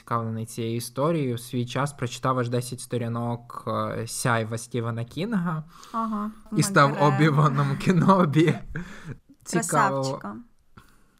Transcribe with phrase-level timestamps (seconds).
[0.00, 1.34] Цікавлений цією історією.
[1.34, 7.76] В свій час прочитав аж 10 сторінок е, сяйва Стівена Кінга ага, і став обіваном
[7.78, 8.58] кінобі.
[9.44, 10.22] Цікаво.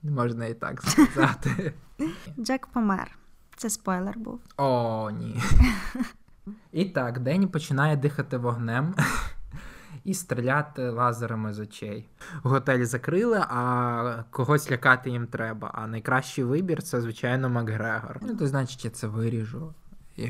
[0.02, 1.72] Можна і так сказати.
[2.38, 3.18] Джек помер.
[3.56, 4.40] Це спойлер був.
[4.56, 5.42] О, ні.
[6.72, 8.94] І так, Дені починає дихати вогнем
[10.04, 12.08] і стріляти лазерами з очей.
[12.42, 15.70] Готель закрили, а когось лякати їм треба.
[15.74, 18.18] А найкращий вибір це, звичайно, Макгрегор.
[18.22, 19.74] Ну, то значить, я це виріжу.
[20.16, 20.28] І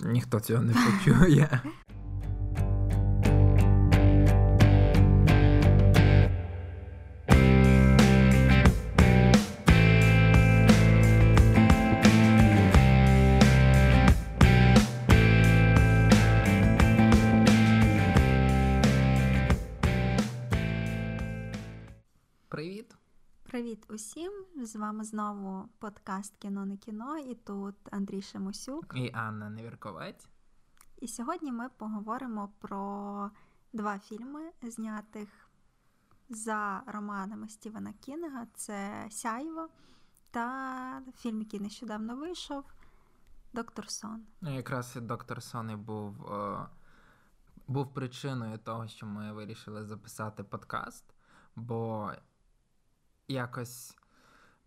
[0.00, 1.60] ніхто цього не почує.
[23.98, 24.32] усім!
[24.56, 30.28] З вами знову подкаст Кіно не кіно, і тут Андрій Шемусюк і Анна Невірковець.
[31.00, 33.30] І сьогодні ми поговоримо про
[33.72, 35.28] два фільми, знятих
[36.28, 38.46] за романами Стівена Кінга.
[38.54, 39.68] Це Сяйво
[40.30, 42.64] та фільм, який нещодавно вийшов
[43.52, 44.26] Доктор Сон.
[44.40, 46.66] Ну, якраз доктор Сон і був, е,
[47.68, 51.04] був причиною того, що ми вирішили записати подкаст.
[51.56, 52.12] Бо
[53.28, 53.96] якось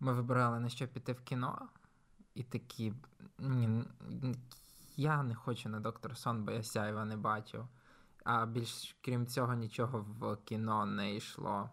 [0.00, 1.68] ми вибирали на що піти в кіно,
[2.34, 2.92] і такі.
[3.38, 3.84] Ні,
[4.96, 7.68] Я не хочу на доктор Сон, бо я сяйва не бачив.
[8.24, 11.70] А більш крім цього, нічого в кіно не йшло.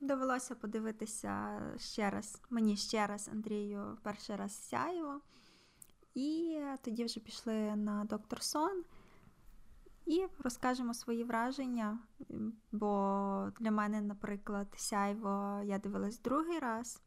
[0.00, 5.20] Довелося подивитися ще раз, мені ще раз Андрію перший раз сяйво.
[6.14, 8.84] І тоді вже пішли на доктор Сон
[10.06, 11.98] і розкажемо свої враження.
[12.72, 17.00] Бо для мене, наприклад, сяйво я дивилась другий раз.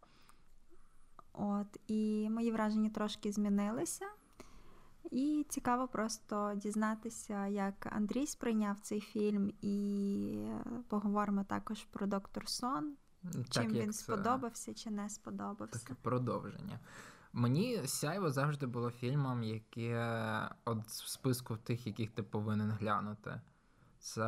[1.33, 4.05] От, І мої враження трошки змінилися.
[5.11, 10.47] І цікаво просто дізнатися, як Андрій сприйняв цей фільм, і
[10.87, 12.95] поговоримо також про доктор Сон.
[13.33, 15.79] Так, чим він сподобався чи не сподобався.
[15.79, 16.79] Таке продовження.
[17.37, 23.41] Мені сяйво завжди було фільмом, яке от в списку тих, яких ти повинен глянути.
[23.99, 24.23] Це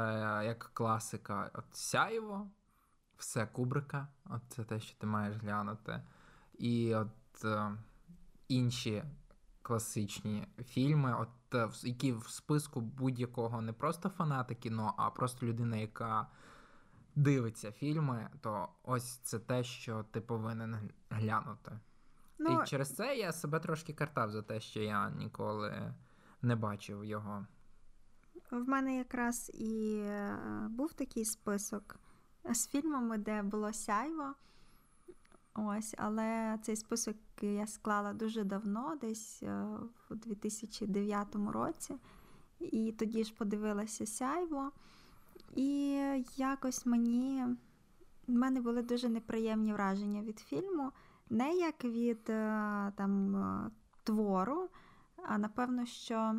[0.46, 1.52] як класика.
[1.54, 2.48] От Сяйво,
[3.18, 6.02] все Кубрика, от це те, що ти маєш глянути.
[6.58, 7.72] І от е,
[8.48, 9.04] інші
[9.62, 15.78] класичні фільми, от е, які в списку будь-якого не просто фаната кіно, а просто людина,
[15.78, 16.28] яка
[17.16, 21.80] дивиться фільми, то ось це те, що ти повинен глянути.
[22.40, 25.94] Ну, І через це я себе трошки картав за те, що я ніколи
[26.42, 27.46] не бачив його.
[28.52, 30.38] В мене якраз і е,
[30.70, 32.00] був такий список
[32.52, 34.34] з фільмами, де було сяйво.
[35.54, 39.66] Ось, але цей список я склала дуже давно, десь е,
[40.10, 41.96] у 2009 році.
[42.60, 44.72] І тоді ж подивилася сяйво.
[45.56, 46.00] І
[46.36, 47.46] якось мені
[48.28, 50.92] в мене були дуже неприємні враження від фільму
[51.30, 53.72] не як від е, там е,
[54.04, 54.70] твору,
[55.28, 56.36] а напевно, що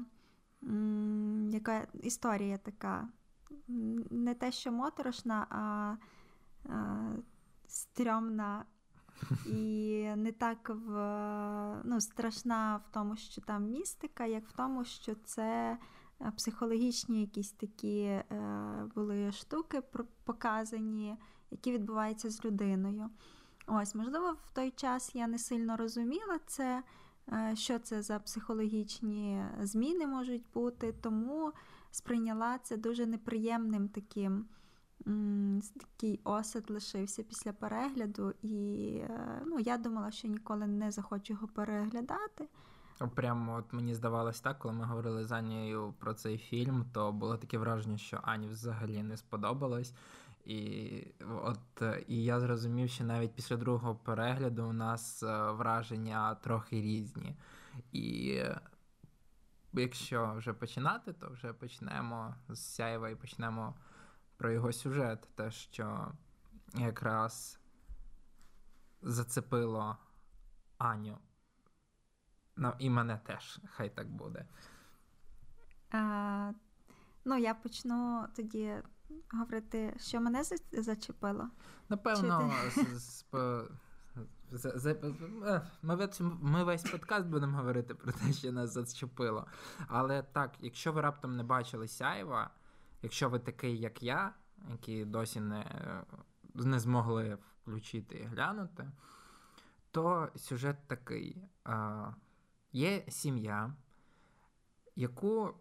[0.63, 3.09] м, яка історія така.
[4.11, 5.97] Не те, що моторошна, а,
[6.73, 7.11] а
[7.67, 8.65] стрьомна
[9.47, 10.93] і не так в,
[11.85, 15.79] ну, страшна в тому, що там містика, як в тому, що це
[16.21, 18.25] е, психологічні якісь такі е,
[18.95, 19.83] були штуки
[20.25, 21.17] показані,
[21.51, 23.11] які відбуваються з людиною.
[23.71, 26.83] Ось, можливо, в той час я не сильно розуміла це,
[27.33, 31.53] е, що це за психологічні зміни можуть бути, тому
[31.91, 34.47] сприйняла це дуже неприємним таким.
[35.79, 41.49] Такий осад лишився після перегляду, і е, ну, я думала, що ніколи не захочу його
[41.49, 42.49] переглядати.
[43.07, 47.37] Прямо от мені здавалось так, коли ми говорили з Анією про цей фільм, то було
[47.37, 49.95] таке враження, що Ані взагалі не сподобалось.
[50.45, 51.07] І
[51.45, 57.37] от і я зрозумів, що навіть після другого перегляду у нас е, враження трохи різні.
[57.93, 58.43] І
[59.73, 63.75] якщо вже починати, то вже почнемо з Сяєва і почнемо
[64.37, 66.13] про його сюжет, те, що
[66.75, 67.61] якраз
[69.03, 69.97] зацепило
[70.79, 71.19] Аню.
[72.59, 74.47] Ну, і мене теж, хай так буде.
[75.91, 76.53] А,
[77.25, 78.75] Ну, я почну тоді
[79.33, 81.49] говорити, що мене зачепило?
[81.89, 82.53] Напевно,
[86.21, 89.47] ми, весь подкаст будемо говорити про те, що нас зачепило.
[89.89, 92.51] Але так, якщо ви раптом не бачили Сяєва,
[93.03, 94.35] якщо ви такий, як я,
[94.71, 95.65] які досі не,
[96.55, 98.91] не змогли включити і глянути,
[99.91, 101.43] то сюжет такий.
[102.73, 103.75] Є сім'я,
[104.97, 105.55] яку.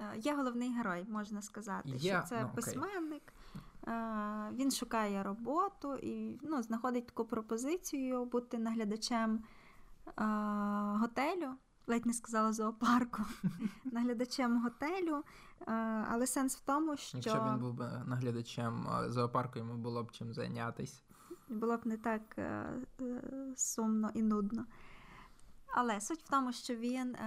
[0.00, 3.32] Е, є головний герой, можна сказати, є, що це ну, письменник.
[3.86, 9.44] Е, він шукає роботу і ну, знаходить таку пропозицію бути наглядачем
[10.06, 10.24] е,
[11.00, 11.48] готелю.
[11.86, 13.22] Ледь не сказала зоопарку,
[13.84, 15.24] наглядачем готелю.
[16.10, 17.18] Але сенс в тому, що.
[17.18, 21.02] Якщо він був би наглядачем зоопарку, йому було б чим зайнятися.
[21.48, 22.38] Було б не так
[23.56, 24.64] сумно і нудно.
[25.76, 27.26] Але суть в тому, що він е,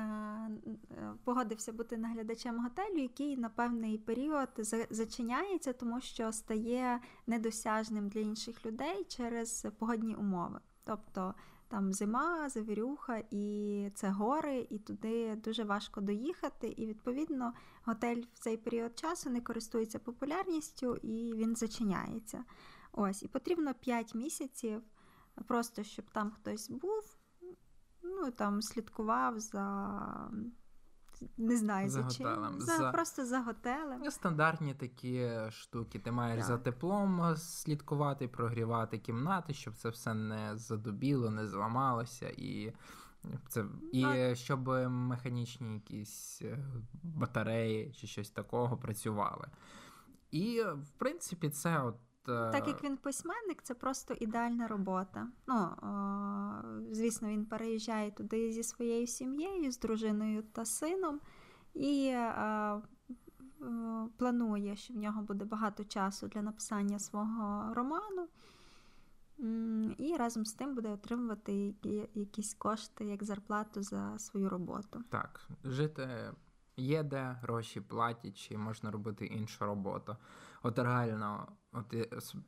[0.91, 4.49] е, погодився бути наглядачем готелю, який на певний період
[4.89, 10.59] зачиняється, тому що стає недосяжним для інших людей через погодні умови.
[10.83, 11.33] Тобто
[11.67, 16.67] там зима, завірюха, і це гори, і туди дуже важко доїхати.
[16.67, 17.53] І відповідно
[17.83, 22.43] готель в цей період часу не користується популярністю і він зачиняється.
[22.91, 24.81] Ось, і потрібно 5 місяців,
[25.47, 27.16] просто щоб там хтось був
[28.21, 30.31] ну там слідкував за.
[31.37, 32.59] Не знаю за, за чим.
[32.59, 34.01] За, за, Просто за готелем.
[34.03, 35.99] Ну, стандартні такі штуки.
[35.99, 36.47] Ти маєш так.
[36.47, 42.73] за теплом слідкувати, прогрівати кімнати, щоб це все не задубіло, не зламалося, і
[43.47, 44.35] це і а...
[44.35, 46.59] щоб механічні якісь е,
[47.03, 49.47] батареї чи щось такого працювали.
[50.31, 51.95] І, в принципі, це от
[52.27, 55.27] так як він письменник, це просто ідеальна робота.
[55.47, 55.69] Ну,
[56.91, 61.19] Звісно, він переїжджає туди зі своєю сім'єю, з дружиною та сином,
[61.73, 62.15] і
[64.17, 68.27] планує, що в нього буде багато часу для написання свого роману.
[69.97, 71.73] І разом з тим буде отримувати
[72.13, 75.03] якісь кошти як зарплату за свою роботу.
[75.09, 76.33] Так, жити
[76.77, 80.15] є де, гроші платять, чи можна робити іншу роботу.
[80.63, 81.47] От реально,
[81.77, 81.95] от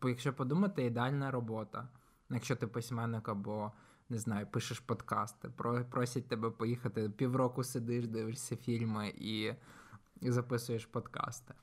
[0.04, 1.90] якщо подумати, ідеальна робота.
[2.30, 3.72] Якщо ти письменник або
[4.10, 5.50] не знаю, пишеш подкасти,
[5.90, 9.54] просять тебе поїхати півроку сидиш, дивишся фільми і,
[10.22, 11.54] і записуєш подкасти.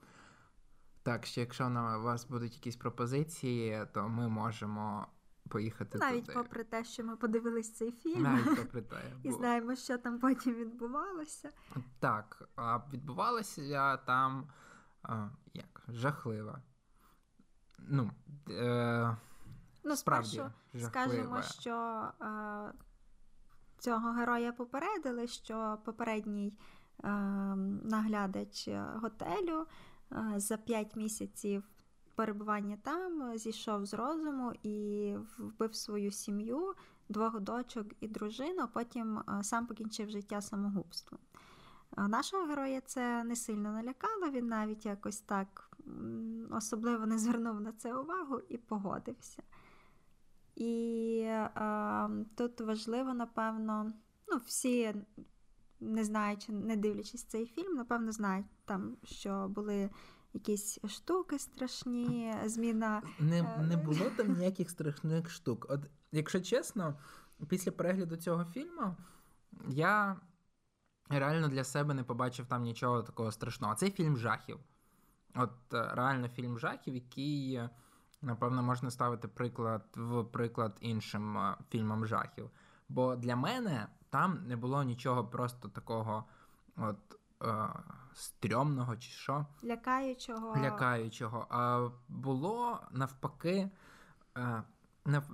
[1.03, 5.07] Так, що якщо на вас будуть якісь пропозиції, то ми можемо
[5.49, 6.39] поїхати навіть туди.
[6.39, 10.55] попри те, що ми подивились цей фільм навіть попри те, і знаємо, що там потім
[10.55, 11.51] відбувалося.
[11.99, 14.49] Так, а відбувалося там
[15.55, 16.59] як жахливо.
[17.79, 18.11] Ну,
[18.51, 19.17] е,
[19.85, 20.43] ну справді
[20.79, 22.73] скажемо, що е,
[23.79, 26.53] цього героя попередили, що попередній
[27.05, 27.09] е,
[27.85, 29.67] наглядач готелю
[30.13, 31.63] е, за 5 місяців
[32.17, 36.75] перебування там зійшов з розуму і вбив свою сім'ю,
[37.09, 41.21] двох дочок і дружину, а потім е, сам покінчив життя самогубством.
[41.97, 45.66] Нашого героя це не сильно налякало, він навіть якось так
[46.51, 49.43] особливо не звернув на це увагу і погодився.
[50.55, 53.93] І е, тут важливо, напевно,
[54.29, 54.95] ну, всі,
[55.81, 59.91] не знаючи, не дивлячись цей фільм, напевно, знають там, що були
[60.33, 63.03] якісь штуки страшні, зміна.
[63.21, 65.67] Не е, не було там ніяких страшних штук.
[65.69, 65.81] От,
[66.13, 66.99] Якщо чесно,
[67.49, 68.97] після перегляду цього фільму
[69.69, 70.21] я
[71.09, 73.75] реально для себе не побачив там нічого такого страшного.
[73.75, 74.59] Цей фільм жахів.
[75.37, 77.61] От е, реально фільм жахів, який,
[78.23, 82.51] напевно, можна ставити приклад в приклад іншим е, фільмам жахів.
[82.89, 86.25] Бо для мене там не було нічого просто такого
[86.77, 87.69] от е,
[88.15, 89.47] стрьомного чи що.
[89.65, 90.57] Лякаючого.
[90.57, 91.47] Лякаючого.
[91.51, 93.71] А було навпаки,
[94.37, 94.63] е,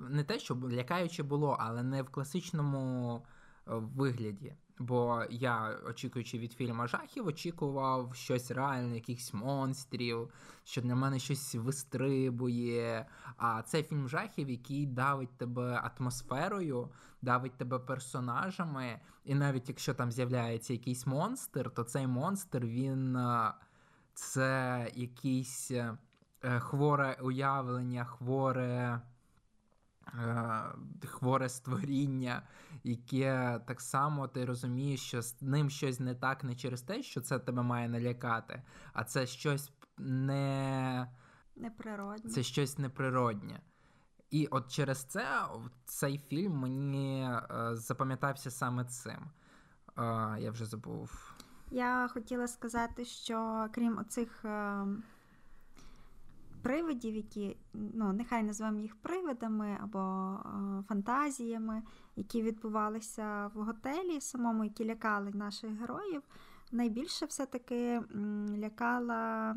[0.09, 4.57] не, те, що лякаюче було, але не в класичному е, вигляді.
[4.79, 10.29] Бо я, очікуючи від фільму жахів, очікував щось реальне, якихось монстрів,
[10.65, 13.07] що для мене щось вистрибує.
[13.37, 16.89] А це фільм жахів, який давить тебе атмосферою,
[17.23, 19.01] давить тебе персонажами.
[19.25, 23.53] І навіть якщо там з'являється якийсь монстр, то цей монстр він е,
[24.15, 25.97] це якийсь е,
[26.61, 29.01] хворе уявлення, хворе.
[30.09, 32.43] Е, хворе створіння,
[32.85, 37.21] яке так само ти розумієш, що з ним щось не так не через те, що
[37.21, 41.09] це тебе має налякати, а це щось не
[41.57, 42.31] неприродне.
[42.31, 43.61] Це щось неприроднє.
[44.31, 45.27] І от через це
[45.85, 49.31] цей фільм мені е, запам'ятався саме цим.
[49.99, 51.35] Е, я вже забув.
[51.71, 54.45] Я хотіла сказати, що крім оцих.
[56.63, 61.83] Привидів, які, ну, нехай назвемо їх привидами або е, фантазіями,
[62.17, 66.23] які відбувалися в готелі, самому, які лякали наших героїв.
[66.73, 68.03] Найбільше все-таки
[68.59, 69.57] лякала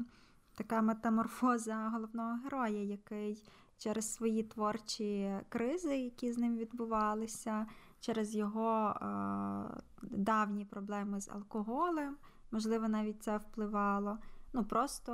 [0.55, 3.43] така метаморфоза головного героя, який
[3.77, 7.65] через свої творчі кризи, які з ним відбувалися,
[7.99, 12.15] через його е, давні проблеми з алкоголем.
[12.51, 14.17] Можливо, навіть це впливало.
[14.55, 15.11] Ну, просто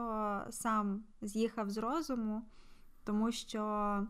[0.50, 2.42] сам з'їхав з розуму,
[3.04, 4.04] тому що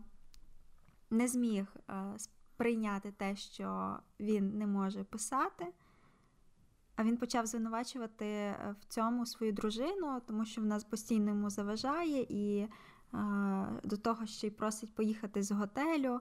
[1.10, 5.66] не зміг е, сприйняти те, що він не може писати.
[6.96, 12.26] А він почав звинувачувати е, в цьому свою дружину, тому що вона постійно йому заважає
[12.28, 12.68] і
[13.84, 16.20] до того, що й просить поїхати з готелю,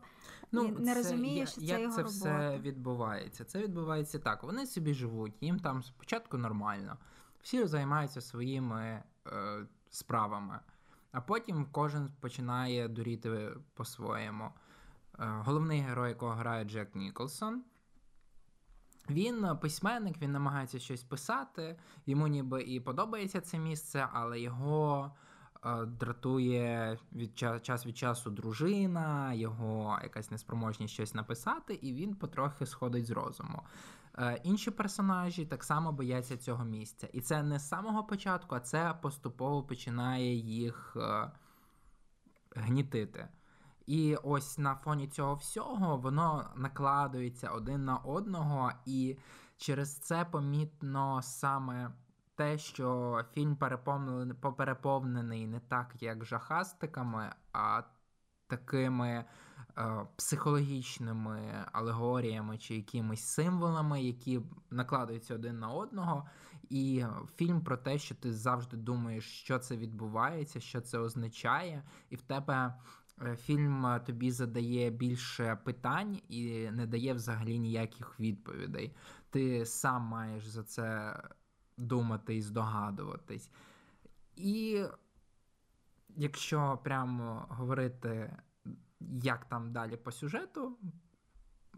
[0.51, 2.17] ну, і не це, розуміє, що це як його це робота.
[2.17, 3.45] все відбувається.
[3.45, 4.43] Це відбувається так.
[4.43, 6.97] Вони собі живуть, їм там спочатку нормально,
[7.41, 10.59] всі займаються своїми е, справами,
[11.11, 14.43] а потім кожен починає дуріти по-своєму.
[14.45, 14.51] Е,
[15.19, 17.63] головний герой, якого грає Джек Ніколсон.
[19.09, 25.11] Він письменник, він намагається щось писати, йому ніби і подобається це місце, але його
[25.65, 32.65] Е, дратує від час від часу дружина, його якась неспроможність щось написати, і він потрохи
[32.65, 33.61] сходить з розуму.
[34.17, 37.07] Е, інші персонажі так само бояться цього місця.
[37.13, 41.31] І це не з самого початку, а це поступово починає їх е,
[42.55, 43.27] гнітити.
[43.85, 49.17] І ось на фоні цього всього воно накладується один на одного, і
[49.57, 51.91] через це помітно саме
[52.35, 53.57] те, що фільм
[54.57, 57.83] переповнений не так, як жахастиками, а
[58.47, 59.25] такими
[60.15, 66.29] психологічними алегоріями чи якимись символами, які накладаються один на одного.
[66.69, 72.15] І фільм про те, що ти завжди думаєш, що це відбувається, що це означає, і
[72.15, 72.75] в тебе.
[73.25, 78.95] Е, фільм тобі задає більше питань і не дає взагалі ніяких відповідей.
[79.29, 81.15] Ти сам маєш за це
[81.77, 83.51] думати і здогадуватись.
[84.35, 84.83] І
[86.15, 88.37] якщо прямо говорити,
[89.09, 90.77] як там далі по сюжету,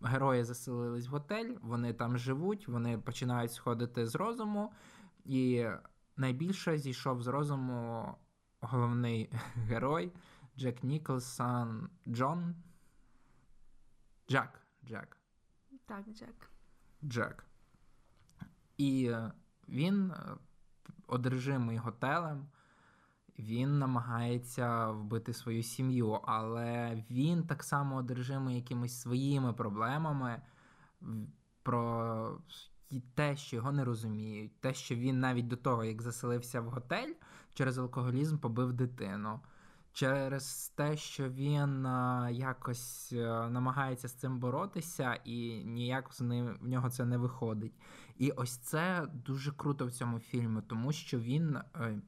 [0.02, 4.74] герої заселились в готель, вони там живуть, вони починають сходити з розуму,
[5.26, 5.66] і
[6.18, 8.16] найбільше зійшов з розуму
[8.62, 10.12] головний герой
[10.58, 12.56] Джек Ніколсон Джон.
[14.30, 14.62] Джек.
[14.86, 15.18] Джек.
[15.86, 16.52] Так, Джек.
[17.04, 17.46] Джек.
[18.78, 19.16] І
[19.70, 20.38] він е,
[21.08, 22.48] одержимий готелем,
[23.40, 30.42] він намагається вбити свою сім'ю, але він так само одержимий якимись своїми проблемами
[31.64, 32.38] про
[33.16, 37.14] те, що його не розуміють, те, що він навіть до того, як заселився в готель,
[37.54, 39.40] через алкоголізм побив дитину
[39.94, 46.58] через те, що він а, якось а, намагається з цим боротися, і ніяк з ним
[46.62, 47.74] в нього це не виходить.
[48.18, 52.02] І ось це дуже круто в цьому фільмі, тому що він е,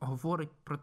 [0.00, 0.78] говорить про.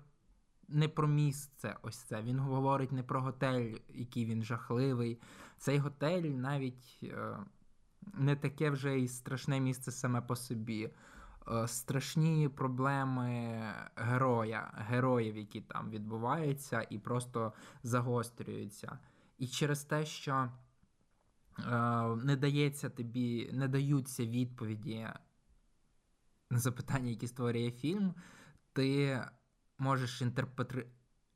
[0.70, 2.22] Не про місце, ось це.
[2.22, 5.22] Він говорить не про готель, який він жахливий.
[5.58, 7.38] Цей готель навіть е,
[8.14, 10.92] не таке вже і страшне місце саме по собі.
[11.52, 13.62] Е, страшні проблеми
[13.96, 19.00] героя, героїв, які там відбуваються, і просто загострюються.
[19.38, 20.52] І через те, що е,
[22.16, 25.08] не дається тобі, не даються відповіді
[26.50, 28.14] на запитання, які створює фільм,
[28.78, 29.22] ти
[29.78, 30.88] можеш інтерпретри...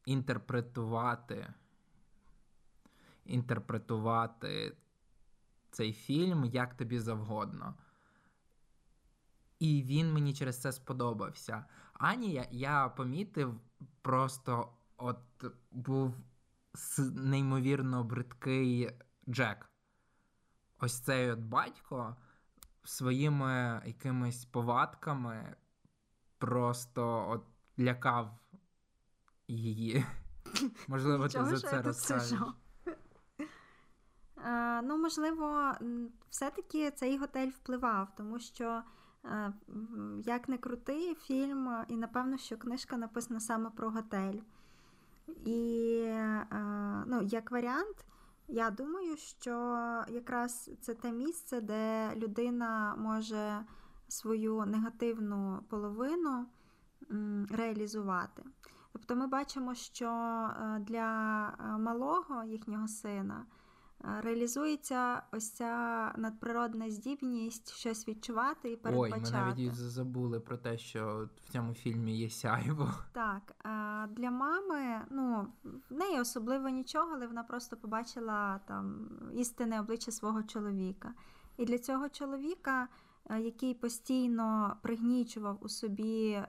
[0.06, 1.54] інтерпретувати,
[3.26, 4.78] інтерпретувати
[5.72, 7.76] цей фільм як тобі завгодно.
[9.60, 11.66] І він мені через це сподобався.
[11.94, 13.60] Ані я, я помітив,
[14.02, 15.20] просто от
[15.72, 16.16] був
[17.00, 18.92] неймовірно бридкий
[19.30, 19.70] Джек.
[20.80, 22.16] Ось цей от батько
[22.84, 25.56] своїми якимись повадками
[26.42, 27.42] просто от
[27.80, 28.40] лякав
[29.48, 30.06] її.
[30.88, 32.40] Можливо, ти за це розкажеш.
[34.84, 35.74] Ну, можливо,
[36.30, 38.84] все-таки цей готель впливав, тому що
[39.26, 39.54] Е,
[40.26, 44.40] як не крутий фільм, і напевно, що книжка написана саме про готель.
[45.46, 46.48] І е,
[47.08, 48.06] ну, як варіант,
[48.48, 49.52] я думаю, що
[50.10, 53.66] якраз це те місце, де людина може
[54.12, 56.46] свою негативну половину
[57.50, 58.44] реалізувати.
[58.94, 61.08] Тобто ми бачимо, що е, для
[61.80, 63.46] малого їхнього сина
[64.04, 69.24] реалізується ось ця надприродна здібність щось відчувати і передбачати.
[69.26, 72.94] Ой, ми навіть забули про те, що в цьому фільмі є сяйво.
[73.12, 73.56] Так,
[74.10, 75.48] для мами, ну,
[75.90, 81.14] в неї особливо нічого, але вона просто побачила там істинне обличчя свого чоловіка.
[81.58, 82.88] І для цього чоловіка.
[83.30, 86.48] Який постійно пригнічував у собі е,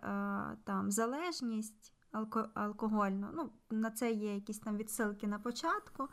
[0.65, 1.93] там залежність
[2.55, 6.09] алкогольну, ну на це є якісь там відсилки на початку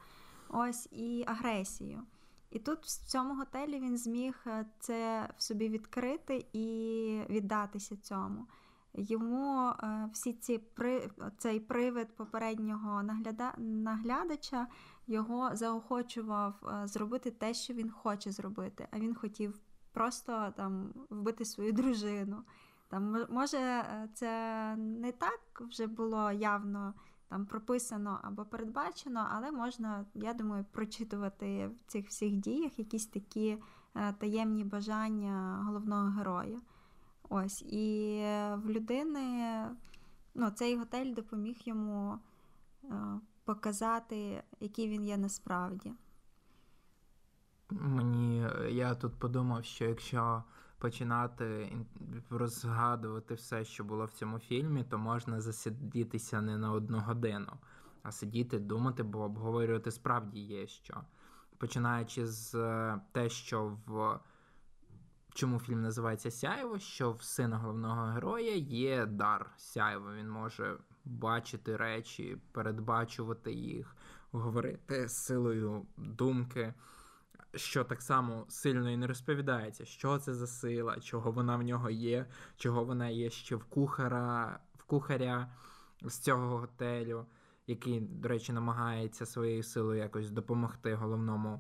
[0.50, 2.04] ось і агресію.
[2.52, 8.48] І тут в цьому готелі він зміг е, це в собі відкрити і віддатися цьому.
[8.94, 14.68] Йому е, всі ці при цей привид попереднього нагляда, наглядача
[15.08, 18.88] його заохочував е, зробити те, що він хоче зробити.
[18.92, 19.60] А він хотів
[19.92, 22.44] просто там вбити свою дружину.
[22.88, 26.94] Там може це не так вже було явно
[27.30, 33.58] там прописано або передбачено, але можна, я думаю, прочитувати в цих всіх діях якісь такі
[33.96, 36.60] е, таємні бажання головного героя.
[37.30, 38.20] Ось, і
[38.56, 39.66] в людини
[40.34, 42.20] ну, цей готель допоміг йому
[42.84, 45.94] е, показати, який він є насправді.
[47.72, 50.44] Мені я тут подумав, що якщо
[50.78, 51.78] починати
[52.30, 57.52] розгадувати все, що було в цьому фільмі, то можна засидітися не на одну годину,
[58.04, 61.02] а сидіти, думати, бо обговорювати справді є що.
[61.58, 64.20] Починаючи з е, те, що в
[65.34, 70.14] чому фільм називається Сяєво, що в сина головного героя є дар Сяєво.
[70.14, 73.96] Він може бачити речі, передбачувати їх,
[74.32, 76.74] говорити силою думки
[77.56, 81.90] що так само сильно і не розповідається, що це за сила, чого вона в нього
[81.90, 82.26] є,
[82.58, 85.52] чого вона є ще в кухара, в кухаря
[86.02, 87.26] з цього готелю,
[87.68, 91.60] який, до речі, намагається своєю силою якось допомогти головному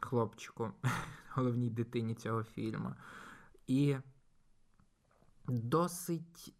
[0.00, 0.72] хлопчику,
[1.30, 2.94] головній дитині цього фільму.
[3.66, 3.96] І
[5.48, 6.54] досить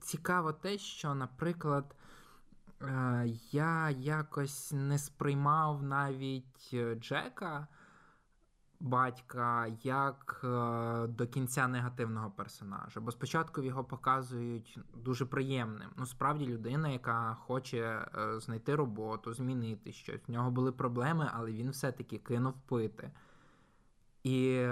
[0.00, 1.96] цікаво те, що, наприклад,
[3.52, 7.66] я якось не сприймав навіть е, Джека,
[8.80, 13.00] батька, як е, до кінця негативного персонажа.
[13.00, 15.90] Бо спочатку його показують дуже приємним.
[15.96, 18.06] Ну, справді, людина, яка хоче
[18.38, 20.28] знайти роботу, змінити щось.
[20.28, 23.10] В нього були проблеми, але він все-таки кинув пити.
[24.22, 24.68] І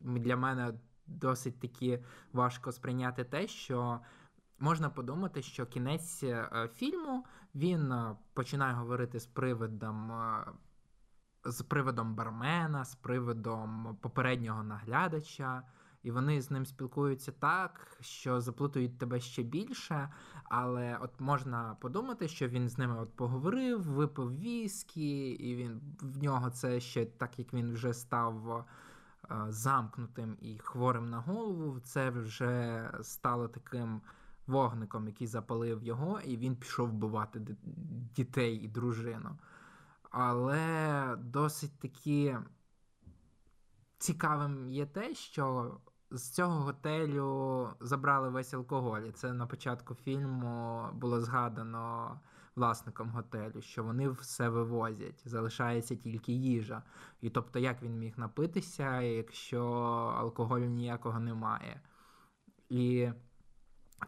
[0.00, 0.74] для мене
[1.06, 4.00] досить таки важко сприйняти те, що
[4.58, 10.12] можна подумати, що кінець е, фільму він е, починає говорити з привидом.
[10.12, 10.44] Е,
[11.48, 15.62] з приводом бармена, з приводом попереднього наглядача,
[16.02, 20.08] і вони з ним спілкуються так, що заплутують тебе ще більше.
[20.44, 26.22] Але от можна подумати, що він з ними от поговорив, випив віскі, і він в
[26.22, 28.66] нього це ще так як він вже став
[29.48, 34.00] замкнутим і хворим на голову, це вже стало таким
[34.46, 37.56] вогником, який запалив його, і він пішов вбивати
[38.16, 39.38] дітей і дружину.
[40.10, 42.38] Але досить таки
[43.98, 45.76] цікавим є те, що
[46.10, 49.00] з цього готелю забрали весь алкоголь.
[49.00, 52.20] І Це на початку фільму було згадано
[52.56, 56.82] власником готелю, що вони все вивозять, залишається тільки їжа.
[57.20, 59.64] І тобто, як він міг напитися, якщо
[60.18, 61.80] алкоголю ніякого немає.
[62.68, 63.08] І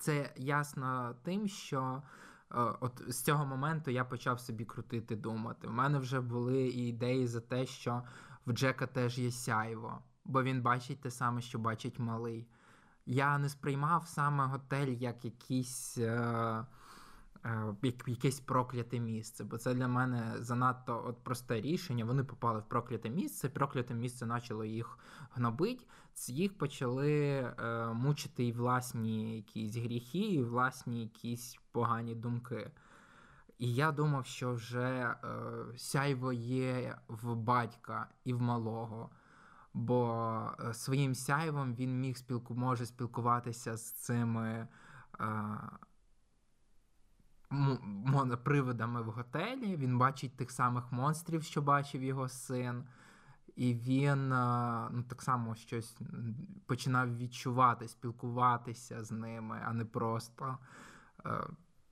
[0.00, 2.02] це ясно тим, що
[2.50, 5.68] е, от з цього моменту я почав собі крутити, думати.
[5.68, 8.02] У мене вже були і ідеї за те, що
[8.46, 12.48] в Джека теж є сяйво, бо він бачить те саме, що бачить малий.
[13.06, 15.98] Я не сприймав саме готель як якийсь.
[15.98, 16.64] Е,
[18.06, 22.04] якесь прокляте місце, бо це для мене занадто от просте рішення.
[22.04, 24.98] Вони попали в прокляте місце, прокляте місце почало їх
[25.30, 25.84] гнобити,
[26.28, 27.52] їх почали е,
[27.92, 32.70] мучити і власні якісь гріхи, і власні якісь погані думки.
[33.58, 35.16] І я думав, що вже е,
[35.76, 39.10] сяйво є в батька і в малого.
[39.74, 44.68] Бо е, своїм сяйвом він міг спілку, може спілкуватися з цими.
[45.20, 45.26] Е,
[48.44, 49.76] привидами в готелі.
[49.76, 52.84] Він бачить тих самих монстрів, що бачив його син.
[53.56, 54.28] І він
[54.90, 55.98] ну, так само щось
[56.66, 60.58] починав відчувати, спілкуватися з ними, а не просто
[61.26, 61.30] е,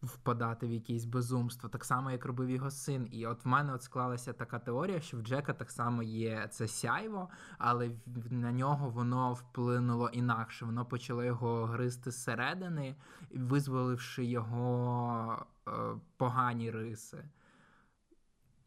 [0.02, 3.08] впадати в якесь безумство, так само, як робив його син.
[3.10, 6.68] І от в мене от склалася така теорія, що в Джека так само є це
[6.68, 7.28] сяйво,
[7.58, 7.90] але
[8.30, 10.64] на нього воно вплинуло інакше.
[10.64, 12.96] Воно почало його гризти зсередини,
[13.30, 15.70] визволивши його е,
[16.16, 17.24] погані риси.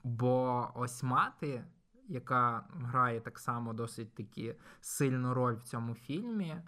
[0.03, 1.65] Бо ось мати.
[2.11, 6.61] Яка грає так само досить таки сильну роль в цьому фільмі,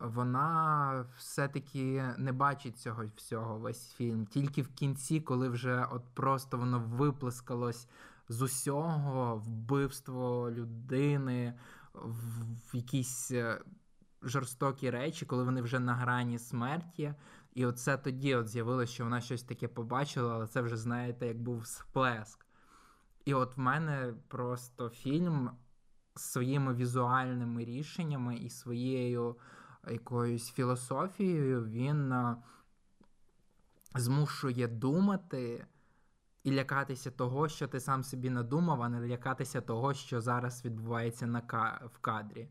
[0.00, 4.26] вона все-таки не бачить цього всього весь фільм.
[4.26, 7.88] Тільки в кінці, коли вже от просто воно виплескалось
[8.28, 11.54] з усього вбивство людини,
[11.94, 13.60] в якісь е,
[14.22, 17.14] жорстокі речі, коли вони вже на грані смерті.
[17.54, 21.42] І оце тоді от з'явилося, що вона щось таке побачила, але це вже, знаєте, як
[21.42, 22.46] був сплеск.
[23.24, 25.50] І от в мене просто фільм
[26.16, 29.36] своїми візуальними рішеннями і своєю
[29.90, 32.14] якоюсь філософією він
[33.94, 35.66] змушує думати
[36.44, 41.26] і лякатися того, що ти сам собі надумав, а не лякатися того, що зараз відбувається
[41.26, 41.40] на
[41.94, 42.48] в кадрі.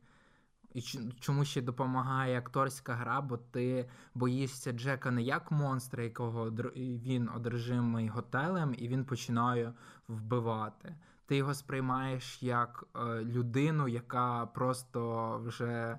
[0.73, 0.82] І
[1.19, 8.08] чому ще допомагає акторська гра, бо ти боїшся Джека не як монстра, якого він одержимий
[8.08, 9.73] готелем, і він починає
[10.08, 10.95] вбивати.
[11.26, 15.97] Ти його сприймаєш як е, людину, яка просто вже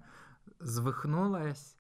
[0.61, 1.77] звихнулась,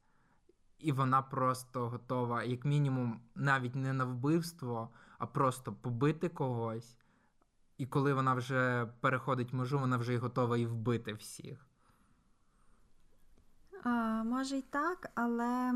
[0.78, 6.96] і вона просто готова, як мінімум, навіть не на вбивство, а просто побити когось.
[7.78, 11.66] І коли вона вже переходить межу, вона вже й готова і вбити всіх.
[13.84, 15.74] А, Може й так, але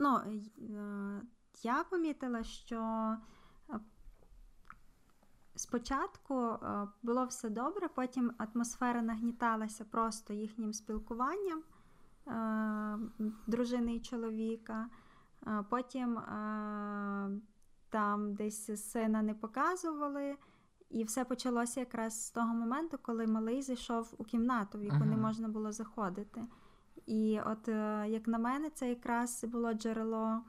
[0.00, 1.22] ну, е,
[1.62, 3.16] я помітила, що
[5.58, 11.62] спочатку е, було все добре, потім атмосфера нагніталася просто їхнім спілкуванням
[13.46, 14.88] дружини і чоловіка.
[15.68, 16.18] Потім
[17.90, 20.36] там десь сина не показували.
[20.90, 25.10] І все почалося якраз з того моменту, коли малий зайшов у кімнату, в яку uh-huh.
[25.10, 26.44] не можна було заходити.
[27.06, 30.42] І от, е, як на мене, це якраз було джерело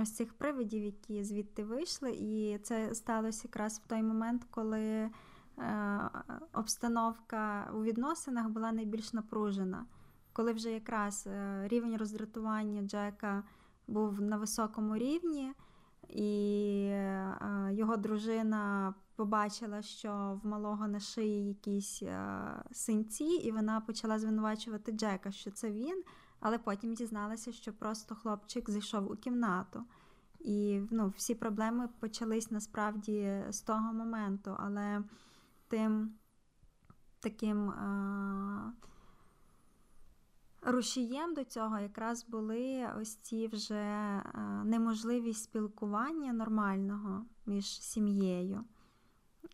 [0.00, 2.10] ось цих привидів, які звідти вийшли.
[2.10, 5.10] І це сталося якраз в той момент, коли е,
[6.52, 9.86] обстановка у відносинах була найбільш напружена.
[10.32, 13.42] Коли вже якраз е, рівень роздратування Джека
[13.86, 15.52] був на високому рівні,
[16.08, 22.02] і е, його дружина побачила, що в малого на шиї якісь
[22.72, 26.02] синці, і вона почала звинувачувати Джека, що це він,
[26.40, 29.84] але потім дізналася, що просто хлопчик зайшов у кімнату.
[30.40, 35.02] І ну, всі проблеми почались насправді з того моменту, але
[35.68, 36.14] тим
[37.20, 37.70] таким.
[37.70, 38.72] А...
[40.62, 44.22] Рушієм до цього якраз були ось ці вже
[44.64, 48.64] неможливість спілкування нормального між сім'єю.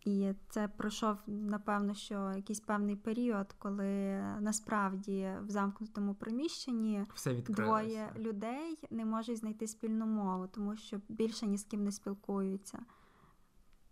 [0.05, 8.13] І це пройшов, напевно, що якийсь певний період, коли насправді в замкнутому приміщенні Все двоє
[8.15, 12.79] людей не можуть знайти спільну мову, тому що більше ні з ким не спілкуються.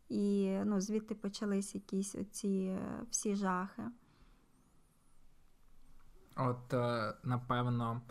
[0.10, 3.84] І ну, звідти почались якісь оці е, всі жахи.
[6.36, 8.02] От, е, напевно,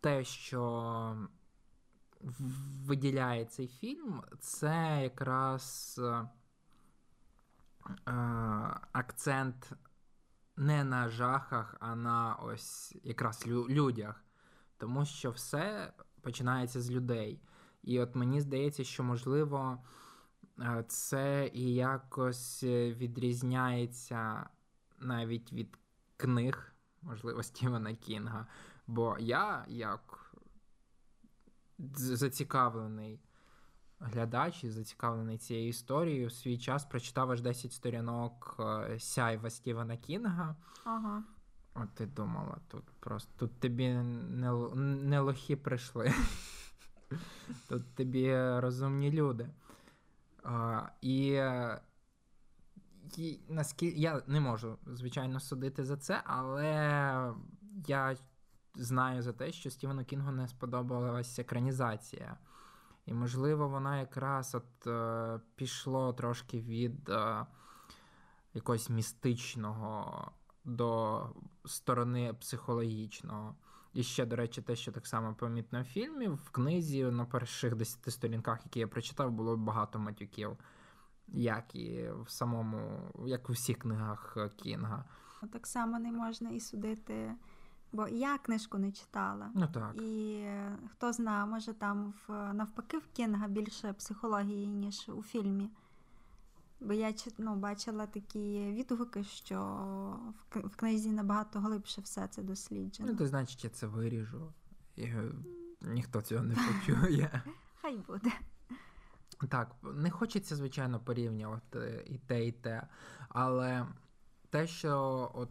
[0.00, 1.16] те, що
[2.86, 6.00] виділяє цей фільм, це якраз.
[7.86, 8.12] Е,
[8.92, 9.72] акцент
[10.56, 14.24] не на жахах, а на ось якраз людях.
[14.78, 17.40] Тому що все починається з людей.
[17.82, 19.82] І от мені здається, що можливо
[20.60, 24.48] е, це і якось відрізняється
[25.00, 25.78] навіть від
[26.16, 28.46] книг, можливо, Стівена Кінга.
[28.86, 30.34] Бо я як
[31.94, 33.20] зацікавлений
[34.00, 39.96] глядач і зацікавлений цією історією, в свій час прочитав аж 10 сторінок е, сяйва Стівена
[39.96, 40.56] Кінга.
[40.84, 41.22] Ага.
[41.74, 44.52] От ти думала, тут просто тут тобі не
[44.84, 46.12] не лохи прийшли.
[47.68, 49.48] Тут тобі розумні люди.
[50.42, 51.40] А, І
[53.16, 57.34] і наскільки я не можу, звичайно, судити за це, але
[57.86, 58.16] я
[58.74, 62.36] знаю за те, що Стівену Кінгу не сподобалася екранізація.
[63.06, 67.46] І, можливо, вона якраз от е, пішло трошки від е,
[68.54, 70.30] якогось містичного
[70.64, 71.22] до
[71.64, 73.54] сторони психологічного.
[73.94, 77.74] І ще, до речі, те, що так само помітно в фільмі, в книзі на перших
[77.74, 80.56] десяти сторінках, які я прочитав, було багато матюків,
[81.28, 85.04] як і в самому, як у всіх книгах Кінга.
[85.52, 87.34] Так само не можна і судити
[87.94, 89.50] Бо я книжку не читала.
[89.54, 89.94] Ну так.
[90.02, 90.44] І
[90.90, 95.70] хто знає, може там в навпаки в Кінга більше психології, ніж у фільмі.
[96.80, 99.58] Бо я ну, бачила такі відгуки, що
[100.54, 103.08] в книзі набагато глибше все це досліджено.
[103.12, 104.52] Ну, то значить, я це виріжу.
[104.96, 105.12] І
[105.82, 107.42] Ніхто цього не почує.
[107.82, 108.30] Хай буде.
[109.48, 112.86] Так, не хочеться, звичайно, порівнювати і те, і те.
[113.28, 113.86] Але
[114.50, 115.50] те, що от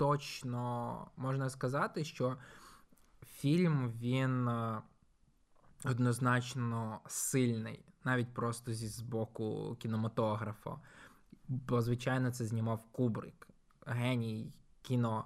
[0.00, 2.36] точно можна сказати, що
[3.26, 4.82] фільм він е,
[5.84, 10.80] однозначно сильний, навіть просто зі з боку кінематографа.
[11.48, 13.48] Бо, звичайно, це знімав Кубрик,
[13.86, 15.24] геній кіно.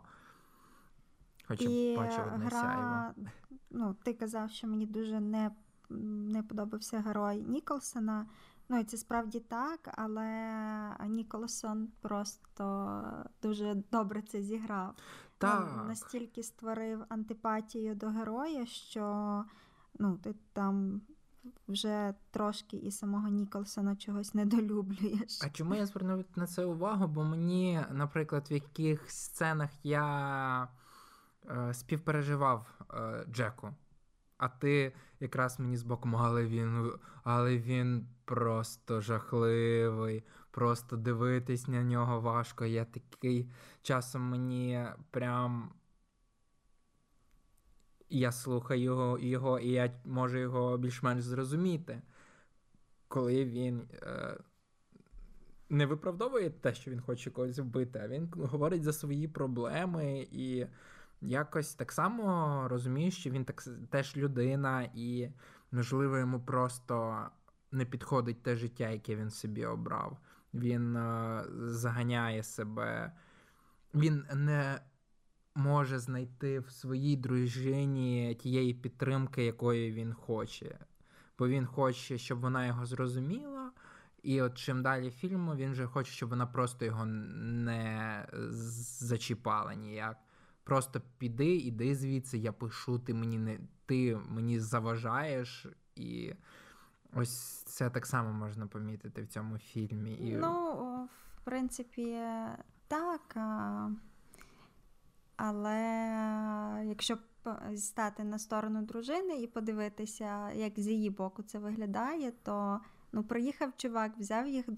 [1.48, 2.50] Хоча б бачив одне гра...
[2.50, 3.30] сяйво.
[3.70, 5.50] Ну, ти казав, що мені дуже не
[5.90, 8.26] не подобався герой Ніколсона.
[8.68, 10.56] Ну, і це справді так, але
[11.08, 13.02] Ніколсон просто
[13.42, 14.94] дуже добре це зіграв.
[15.38, 15.78] Так.
[15.80, 19.44] Він настільки створив антипатію до героя, що
[19.98, 21.00] ну, ти там
[21.68, 25.40] вже трошки і самого Ніколсона чогось недолюблюєш.
[25.42, 27.06] А чому я звернув на це увагу?
[27.06, 30.68] Бо мені, наприклад, в яких сценах я
[31.50, 33.74] е, співпереживав е, Джеку.
[34.36, 36.92] А ти якраз мені з боку, але він
[37.24, 42.64] але він просто жахливий, просто дивитись на нього важко.
[42.64, 43.50] Я такий
[43.82, 45.72] часом мені прям.
[48.08, 52.02] Я слухаю його, його і я можу його більш-менш зрозуміти,
[53.08, 54.38] коли він е,
[55.68, 60.66] не виправдовує те, що він хоче когось вбити, а він говорить за свої проблеми і
[61.24, 65.28] якось так само розумію, що він так теж людина, і,
[65.72, 67.26] можливо, йому просто
[67.72, 70.18] не підходить те життя, яке він собі обрав.
[70.54, 73.12] Він е, заганяє себе,
[73.94, 74.80] він не
[75.54, 80.78] може знайти в своїй дружині тієї підтримки, якої він хоче.
[81.38, 83.70] Бо він хоче, щоб вона його зрозуміла.
[84.22, 88.26] І от чим далі фільму, він вже хоче, щоб вона просто його не
[89.00, 90.16] зачіпала ніяк.
[90.64, 96.32] Просто піди, іди звідси, я пишу, ти мені не ти мені заважаєш, і
[97.12, 100.12] ось це так само можна помітити в цьому фільмі.
[100.12, 100.36] І...
[100.36, 100.74] Ну,
[101.36, 102.18] в принципі,
[102.88, 103.36] так.
[105.36, 107.18] Але якщо
[107.76, 112.80] стати на сторону дружини і подивитися, як з її боку це виглядає, то
[113.12, 114.68] ну, приїхав чувак, взяв їх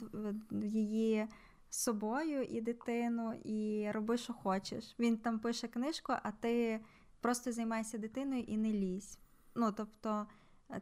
[0.63, 1.29] її
[1.71, 4.97] з собою і дитину, і роби, що хочеш.
[4.99, 6.81] Він там пише книжку, а ти
[7.21, 9.19] просто займайся дитиною і не лізь.
[9.55, 10.27] Ну, тобто,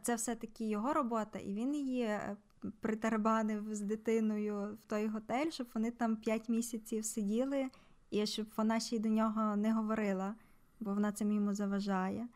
[0.01, 2.37] це все-таки його робота, і він її е,
[2.81, 7.69] притарабанив з дитиною в той готель, щоб вони там 5 місяців сиділи,
[8.09, 10.35] і щоб вона ще й до нього не говорила,
[10.79, 12.27] бо вона цим йому заважає.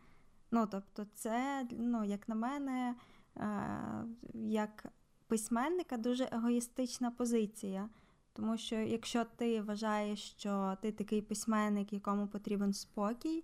[0.51, 2.95] Ну, тобто, це, ну, як на мене,
[3.37, 4.85] е, як
[5.27, 7.89] письменника дуже егоїстична позиція.
[8.33, 13.43] Тому що якщо ти вважаєш, що ти такий письменник, якому потрібен спокій,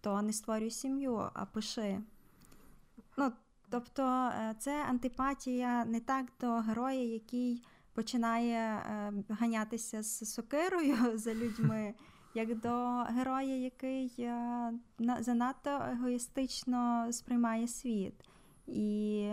[0.00, 2.00] то не створюй сім'ю, а пиши.
[3.16, 3.32] Ну,
[3.74, 7.62] Тобто е, це антипатія не так до героя, який
[7.94, 11.94] починає е, ганятися з сокирою за людьми,
[12.34, 14.72] як до героя, який е,
[15.20, 18.14] занадто егоїстично сприймає світ.
[18.66, 19.30] І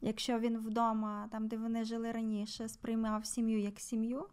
[0.00, 4.26] якщо він вдома, там де вони жили раніше, сприймав сім'ю як сім'ю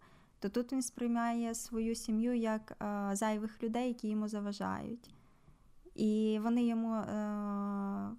[0.43, 5.13] то тут він сприймає свою сім'ю як е, зайвих людей, які йому заважають.
[5.95, 8.09] І вони йому е,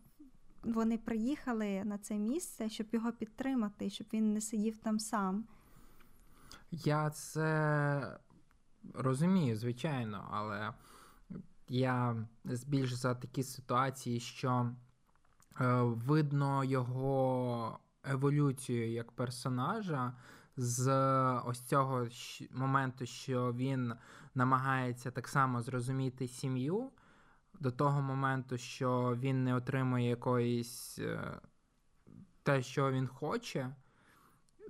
[0.62, 5.44] вони приїхали на це місце, щоб його підтримати, щоб він не сидів там сам.
[6.70, 8.18] Я це
[8.94, 10.74] розумію, звичайно, але
[11.68, 12.26] я
[12.66, 14.70] більш за такі ситуації, що
[15.59, 20.12] видно його еволюцію як персонажа
[20.57, 20.93] з
[21.45, 22.07] ось цього
[22.51, 23.95] моменту, що він
[24.35, 26.90] намагається так само зрозуміти сім'ю,
[27.61, 31.40] до того моменту, що він не отримує якоїсь е,
[32.43, 33.75] те, що він хоче,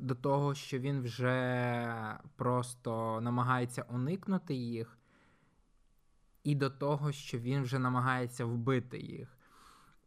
[0.00, 4.98] до того, що він вже просто намагається уникнути їх,
[6.44, 9.38] і до того, що він вже намагається вбити їх.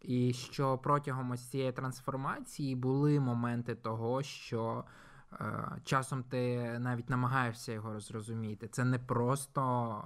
[0.02, 4.86] І що протягом ось цієї трансформації були моменти того, що
[5.34, 8.68] Е, часом ти навіть намагаєшся його зрозуміти.
[8.68, 10.04] Це не просто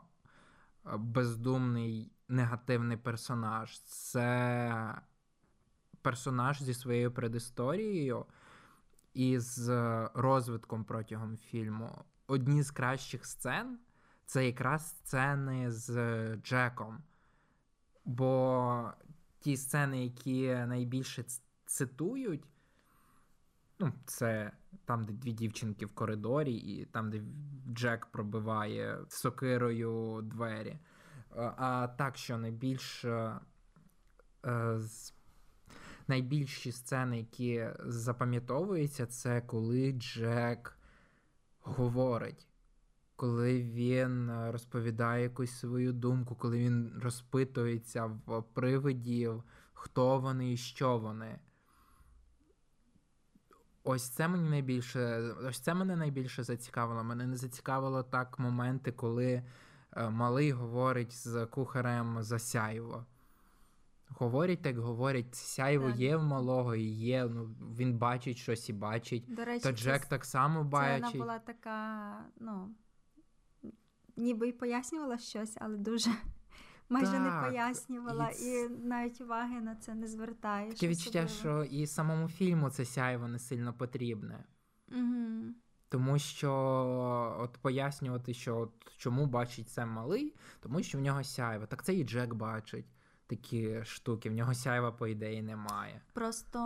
[0.86, 4.96] е, бездумний негативний персонаж, це
[6.02, 8.26] персонаж зі своєю предісторією
[9.14, 9.70] і з
[10.14, 12.06] розвитком протягом фільму.
[12.28, 13.80] Одні з кращих сцен
[14.26, 15.96] це якраз сцени з
[16.36, 17.04] Джеком.
[18.06, 18.92] Бо
[19.42, 21.26] ті сцени, які найбільше
[21.66, 22.44] цитують,
[23.80, 24.52] ну, це
[24.86, 27.22] там, де дві дівчинки в коридорі, і там, де
[27.74, 30.70] Джек пробиває сокирою двері.
[30.70, 30.80] Е,
[31.58, 33.40] а так, що найбільш е,
[36.08, 40.78] найбільші сцени, які запам'ятовуються, це коли Джек
[41.62, 42.48] говорить.
[43.22, 50.98] Коли він розповідає якусь свою думку, коли він розпитується в привидів, хто вони і що
[50.98, 51.40] вони.
[53.84, 57.04] Ось це мені найбільше, ось це мене найбільше зацікавило.
[57.04, 59.44] Мене не зацікавило так моменти, коли
[59.94, 63.06] е, малий говорить з кухарем Засяєво.
[64.10, 65.36] говорять, так говорять.
[65.36, 66.00] Сяйво Так.
[66.00, 67.26] є в малого і є.
[67.26, 69.36] Ну, він бачить щось і бачить.
[69.36, 71.22] До речі, Та Джек це, так само це вона бачить.
[71.22, 72.76] була така, ну,
[74.22, 76.10] ніби й пояснювала щось, але дуже
[76.90, 80.74] майже не пояснювала, і і, навіть уваги на це не звертаєш.
[80.74, 81.66] Таке відчуття, особливо.
[81.66, 84.44] що і самому фільму це сяйво не сильно потрібне.
[84.88, 85.56] Мгм.
[85.90, 86.52] Тому що
[87.40, 91.66] от пояснювати, що от чому бачить це малий, тому що в нього сяйво.
[91.66, 92.86] Так це і Джек бачить
[93.28, 94.30] такі штуки.
[94.30, 96.02] В нього сяйва, по ідеї, немає.
[96.14, 96.60] Просто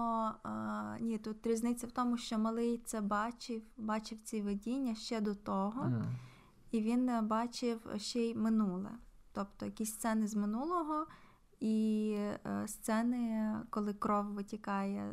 [0.44, 5.36] а, ні, тут різниця в тому, що малий це бачив, бачив ці видіння ще до
[5.36, 6.16] того, М.
[6.76, 8.90] і він е, бачив ще й минуле.
[9.34, 11.08] Тобто якісь сцени з минулого
[11.60, 15.12] і е, сцени, коли кров витікає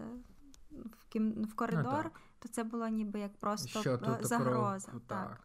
[0.70, 1.32] в, кім...
[1.44, 4.88] в коридор, Ну, то це було ніби як просто що е, тут загроза.
[4.90, 5.40] кров, так.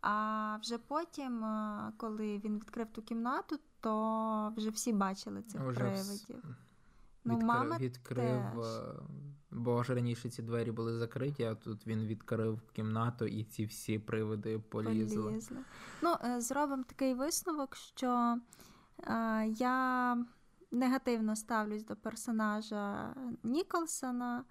[0.00, 1.44] А вже потім,
[1.96, 6.44] коли він відкрив ту кімнату, то вже всі бачили цих Уже вс- привидів.
[7.24, 8.66] Ну, Відкри- мама відкрив, теж.
[8.66, 8.92] е,
[9.50, 13.98] бо ж раніше ці двері були закриті, а тут він відкрив кімнату, і ці всі
[13.98, 15.22] привиди полізли.
[15.22, 15.56] полізли.
[16.02, 18.36] Ну, е, зробимо такий висновок, що
[19.06, 20.16] е, я
[20.70, 24.44] негативно ставлюсь до персонажа Ніколсона.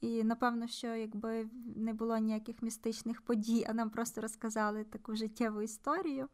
[0.00, 5.62] І напевно, що якби не було ніяких містичних подій, а нам просто розказали таку життєву
[5.62, 6.28] історію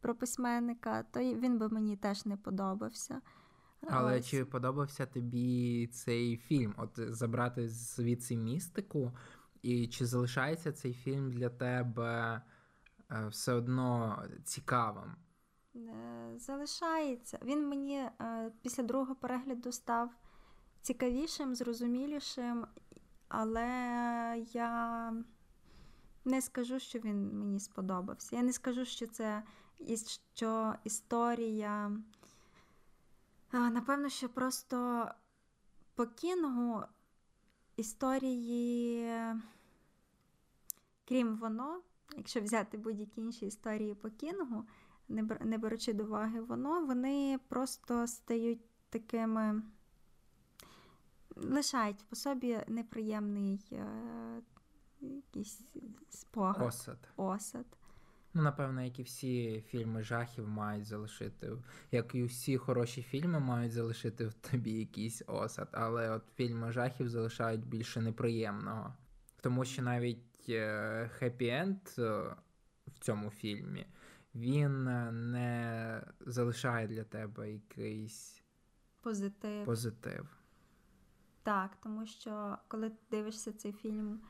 [0.00, 3.20] про письменника, то він би мені теж не подобався.
[3.90, 4.26] Але Ось.
[4.26, 6.74] чи подобався тобі цей фільм?
[6.76, 9.12] От забрати звідси містику,
[9.62, 12.42] і чи залишається цей фільм для тебе
[13.10, 15.16] е, все одно цікавим?
[15.76, 17.38] Е, залишається.
[17.44, 20.10] Він мені е, після другого перегляду став
[20.80, 22.66] цікавішим, зрозумілішим,
[23.28, 23.66] але
[24.52, 25.12] я
[26.24, 28.36] не скажу, що він мені сподобався.
[28.36, 29.42] Я не скажу, що це
[30.34, 31.96] що історія.
[33.52, 35.08] Напевно, що просто
[35.94, 36.82] по кінгу
[37.76, 39.08] історії,
[41.08, 41.80] крім воно,
[42.16, 44.64] якщо взяти будь-які інші історії по кінгу,
[45.40, 48.60] не беручи до уваги воно, вони просто стають
[48.90, 49.62] такими,
[51.36, 54.42] лишають по собі неприємний е,
[55.00, 55.60] якийсь
[56.10, 57.08] спогад, Осад.
[57.16, 57.66] осад.
[58.34, 61.52] Ну, напевно, як і всі фільми жахів мають залишити,
[61.90, 67.08] як і всі хороші фільми мають залишити в тобі якийсь осад, але от фільми жахів
[67.08, 68.94] залишають більше неприємного.
[69.40, 72.36] Тому що навіть е, хеппі-енд е,
[72.86, 73.86] в цьому фільмі
[74.34, 78.42] він е, не залишає для тебе якийсь
[79.00, 79.64] Позитив.
[79.64, 80.36] позитив.
[81.42, 84.20] Так, тому що коли ти дивишся цей фільм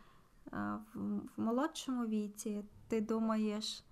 [0.53, 3.85] е, в, молодшому віці, ти думаєш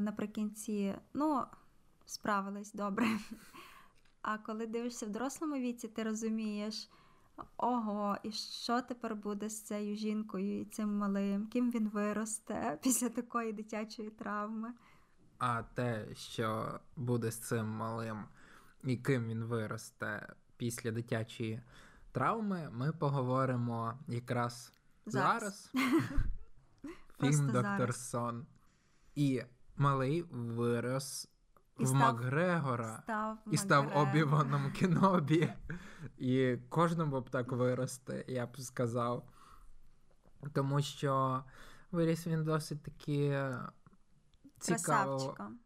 [0.00, 1.44] наприкінці, ну,
[2.06, 3.06] справились добре.
[4.22, 6.90] А коли дивишся в дорослому віці, ти розумієш,
[7.56, 13.08] ого, і що тепер буде з цією жінкою і цим малим, ким він виросте після
[13.08, 14.72] такої дитячої травми.
[15.38, 18.24] А те, що буде з цим малим
[18.84, 21.62] і ким він виросте після дитячої
[22.12, 24.72] травми, ми поговоримо якраз
[25.06, 25.70] зараз.
[25.72, 25.72] Зараз.
[27.20, 27.94] Фільм Доктор.
[27.94, 28.46] Сон.
[29.14, 29.42] І
[29.76, 31.28] малий вирос
[31.78, 35.52] І в став- Макгрегора Став і став Обіваном Кенобі.
[36.18, 39.28] І кожному б так вирости, я б сказав.
[40.52, 41.44] Тому що
[41.92, 43.28] виріс він досить таки
[44.58, 45.16] цікаво.
[45.18, 45.58] Красавчиком.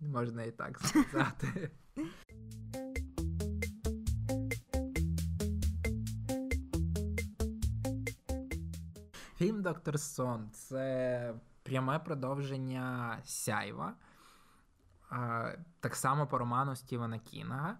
[0.00, 1.70] Можна і так сказати.
[9.36, 11.34] Фільм Доктор Сон це
[11.68, 13.94] пряме продовження Сяйва.
[15.80, 17.78] Так само по роману Стівена Кінга.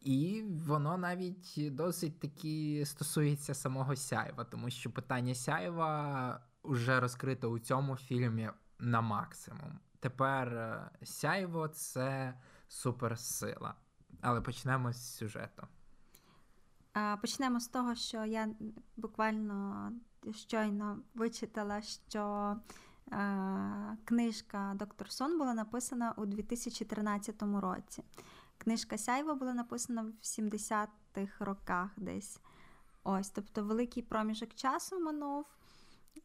[0.00, 7.58] І воно навіть досить таки стосується самого Сяйва, тому що питання Сяйва вже розкрито у
[7.58, 9.78] цьому фільмі на максимум.
[10.00, 12.34] Тепер е, Сяйво це
[12.68, 13.74] суперсила.
[14.20, 15.66] Але почнемо з сюжету.
[17.20, 18.48] Почнемо з того, що я
[18.96, 19.92] буквально
[20.32, 22.56] щойно вичитала, що
[23.12, 28.04] е, книжка Доктор Сон була написана у 2013 році.
[28.58, 32.40] Книжка Сяйва була написана в 70-х роках десь.
[33.04, 35.46] Ось, тобто великий проміжок часу минув.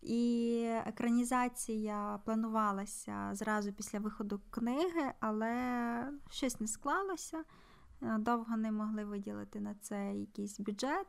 [0.02, 7.44] І екранізація планувалася зразу після виходу книги, але щось не склалося.
[8.02, 11.08] Е, Довго не могли виділити на це якийсь бюджет,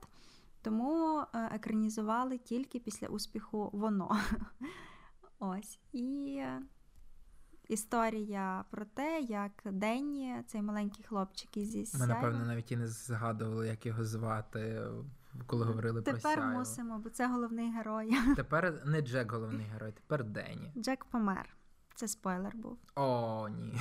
[0.64, 4.18] тому е, екранізували тільки після успіху воно.
[5.38, 5.78] Ось.
[5.92, 6.42] І
[7.68, 12.06] історія про те, як Денні, цей маленький хлопчик із Ми, Сяйва...
[12.06, 14.82] напевно, навіть і не згадували, як його звати,
[15.46, 16.58] коли говорили тепер про Сяйво.
[16.58, 18.16] мусимо, бо це головний герой.
[18.36, 20.72] Тепер не Джек головний герой, тепер Денні.
[20.76, 21.56] Джек помер.
[21.94, 22.78] Це спойлер був.
[22.94, 23.74] О, ні.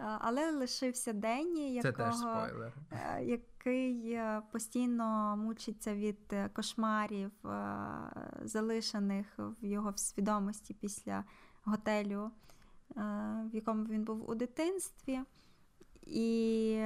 [0.00, 2.72] Але лишився Денні, якого, Це теж спойлер.
[2.90, 7.30] Е, який е, постійно мучиться від е, кошмарів,
[8.42, 11.24] залишених в його свідомості після
[11.64, 12.30] готелю,
[12.96, 15.20] в якому він був у дитинстві.
[16.02, 16.84] І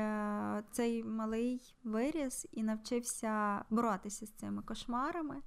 [0.71, 5.43] цей малий виріс і навчився боротися з цими кошмарами.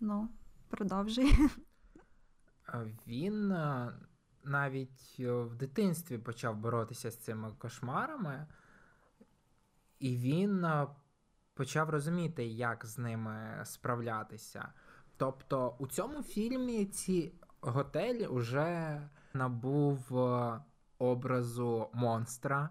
[0.00, 0.28] Ну,
[0.68, 1.32] продовжуй.
[3.06, 3.52] Він
[4.46, 8.46] навіть в дитинстві почав боротися з цими кошмарами,
[9.98, 10.66] і він
[11.54, 14.72] почав розуміти, як з ними справлятися.
[15.16, 19.00] Тобто у цьому фільмі ці готель уже
[19.34, 20.12] набув
[20.98, 22.70] образу монстра.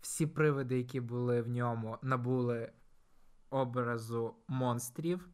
[0.00, 2.72] Всі привиди, які були в ньому, набули
[3.50, 5.28] образу монстрів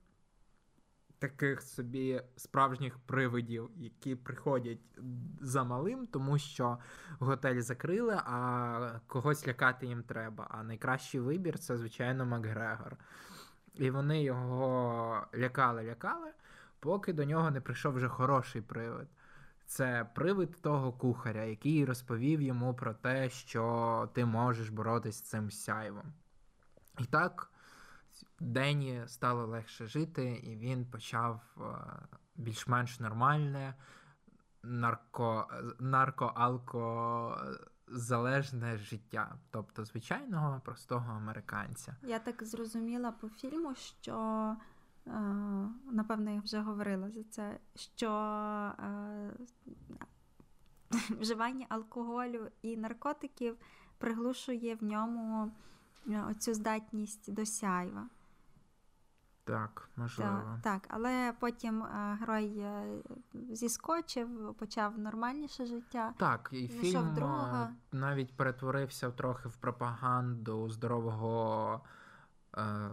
[1.20, 4.78] таких собі справжніх привидів, які приходять
[5.40, 6.78] за малим, тому що
[7.18, 10.46] готель закрили, а когось лякати їм треба.
[10.50, 12.96] А найкращий вибір це, звичайно, Макгрегор.
[13.74, 16.30] І вони його лякали-лякали,
[16.80, 19.08] поки до нього не прийшов вже хороший привид.
[19.66, 25.50] Це привид того кухаря, який розповів йому про те, що ти можеш боротися з цим
[25.50, 26.12] сяйвом.
[26.98, 27.50] І так
[28.40, 31.62] Дені стало легше жити, і він почав е,
[32.36, 33.74] більш-менш нормальне
[34.62, 35.48] нарко,
[35.80, 41.96] нарко-алкозалежне життя, тобто звичайного простого американця.
[42.02, 44.56] Я так зрозуміла по фільму, що
[45.06, 45.10] е,
[45.90, 48.10] напевно я вже говорила за це, що
[48.78, 49.32] е,
[51.20, 53.56] вживання алкоголю і наркотиків
[53.98, 55.52] приглушує в ньому
[56.06, 58.08] оцю здатність до сяйва.
[59.44, 60.58] Так, можливо.
[60.62, 60.94] Так, так.
[60.94, 63.02] але потім е, герой е,
[63.50, 66.14] зіскочив, почав нормальніше життя.
[66.16, 67.72] Так, і фільм е, друга.
[67.92, 71.80] навіть перетворився трохи в пропаганду здорового
[72.56, 72.90] е,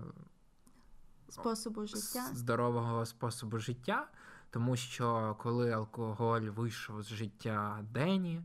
[1.30, 2.26] способу життя.
[2.34, 4.08] Здорового способу життя,
[4.50, 8.42] тому що коли алкоголь вийшов з життя Дені,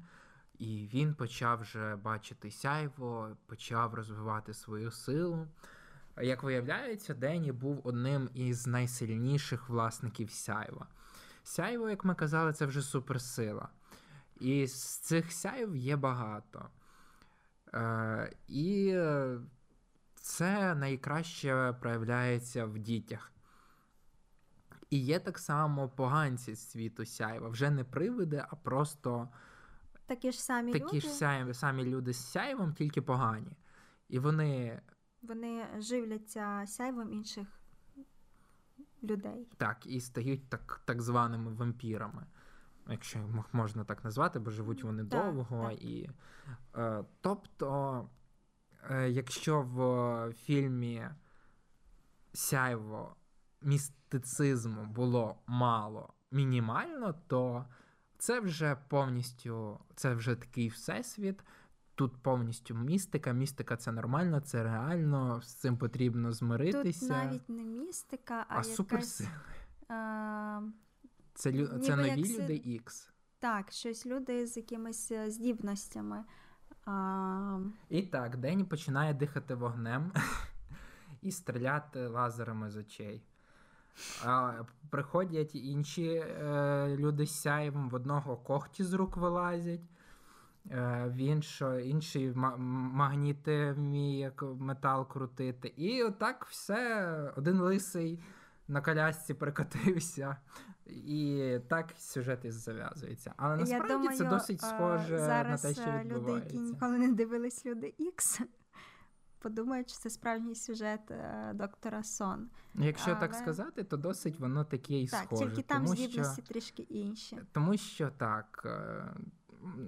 [0.62, 5.48] і він почав вже бачити сяйво, почав розвивати свою силу.
[6.20, 10.86] Як виявляється, Дені був одним із найсильніших власників сяйва.
[11.42, 13.68] Сяйво, як ми казали, це вже суперсила.
[14.40, 16.68] І з цих сяйв є багато.
[17.74, 18.98] Е, І
[20.14, 23.32] це найкраще проявляється в дітях.
[24.90, 27.48] І є так само поганці світу сяйва.
[27.48, 29.28] Вже не привиди, а просто
[30.06, 31.00] такі ж самі такі люди.
[31.00, 33.56] ж самі, самі люди з сяйвом, тільки погані.
[34.08, 34.80] І вони
[35.22, 37.48] вони живляться сяйвом інших
[39.02, 39.46] людей.
[39.56, 42.26] Так, і стають так так званими вампірами,
[42.88, 45.68] якщо можна так назвати, бо живуть вони так, довго.
[45.70, 45.82] Так.
[45.82, 46.10] І,
[46.76, 48.08] е, Тобто,
[48.90, 51.08] е, якщо в фільмі
[52.32, 53.16] Сяйво
[53.62, 57.64] містицизму було мало мінімально, то
[58.22, 61.44] це вже повністю це вже такий всесвіт.
[61.94, 63.32] Тут повністю містика.
[63.32, 67.00] Містика це нормально, це реально, з цим потрібно змиритися.
[67.00, 68.74] Тут навіть не містика, а, а якась...
[68.74, 69.30] суперсили.
[69.88, 70.60] А...
[71.34, 71.66] Це лю...
[71.66, 72.40] це нові як...
[72.40, 73.12] люди Ікс.
[73.38, 76.24] Так, щось люди з якимись е, здібностями.
[76.84, 77.58] А...
[77.88, 80.12] І так, Дені починає дихати вогнем
[81.22, 83.22] і стріляти лазерами з очей.
[84.24, 84.52] А,
[84.90, 89.80] Приходять інші е, люди з сяєвом, в одного когті з рук вилазять.
[90.70, 95.68] Е, в іншо, інший магніти вміє як метал крутити.
[95.76, 98.22] І отак все один лисий
[98.68, 100.36] на колясці прикотився.
[100.86, 103.34] І так сюжет і зав'язується.
[103.36, 106.14] Але насправді думаю, це досить схоже на те, що е, відбувається.
[106.14, 108.40] люди, які ніколи не дивились люди Ікс,
[109.42, 112.48] подумають, що це справжній сюжет е, доктора Сон.
[112.74, 113.20] Якщо Але...
[113.20, 115.44] так сказати, то досить воно таке і так, схоже.
[115.44, 116.52] Тільки там здібності що...
[116.52, 117.38] трішки інші.
[117.52, 118.66] Тому що так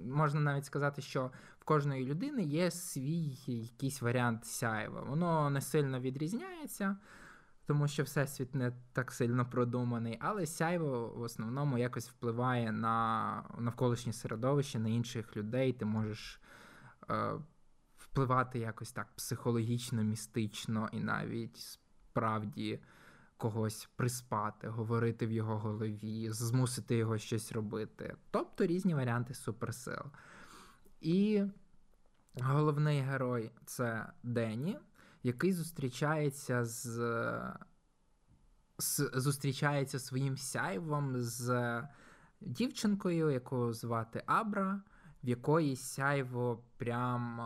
[0.05, 5.01] можна навіть сказати, що в кожної людини є свій якийсь варіант сяєва.
[5.01, 6.97] Воно не сильно відрізняється,
[7.65, 14.13] тому що всесвіт не так сильно продуманий, але сяйво в основному якось впливає на навколишнє
[14.13, 15.73] середовище, на інших людей.
[15.73, 16.41] Ти можеш
[17.09, 17.31] е,
[18.15, 22.79] впливати якось так психологічно, містично і навіть справді
[23.37, 28.15] когось приспати, говорити в його голові, змусити його щось робити.
[28.31, 30.03] Тобто різні варіанти суперсил.
[31.01, 31.43] І
[32.41, 34.79] головний герой це Дені,
[35.23, 36.95] який зустрічається з.
[38.77, 41.81] з зустрічається своїм сяйвом з
[42.41, 44.81] дівчинкою, яку звати Абра,
[45.25, 47.41] в якої сяйво прям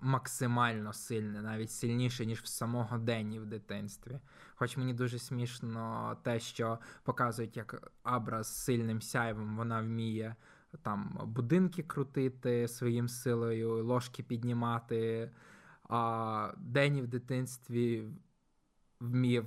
[0.00, 4.20] максимально сильне, навіть сильніше, ніж в самого Дені в дитинстві.
[4.54, 10.36] Хоч мені дуже смішно те, що показують, як Абра з сильним сяйвом вона вміє
[10.82, 15.30] там будинки крутити своїм силою, ложки піднімати.
[15.88, 18.08] А Дені в дитинстві
[19.00, 19.46] вмів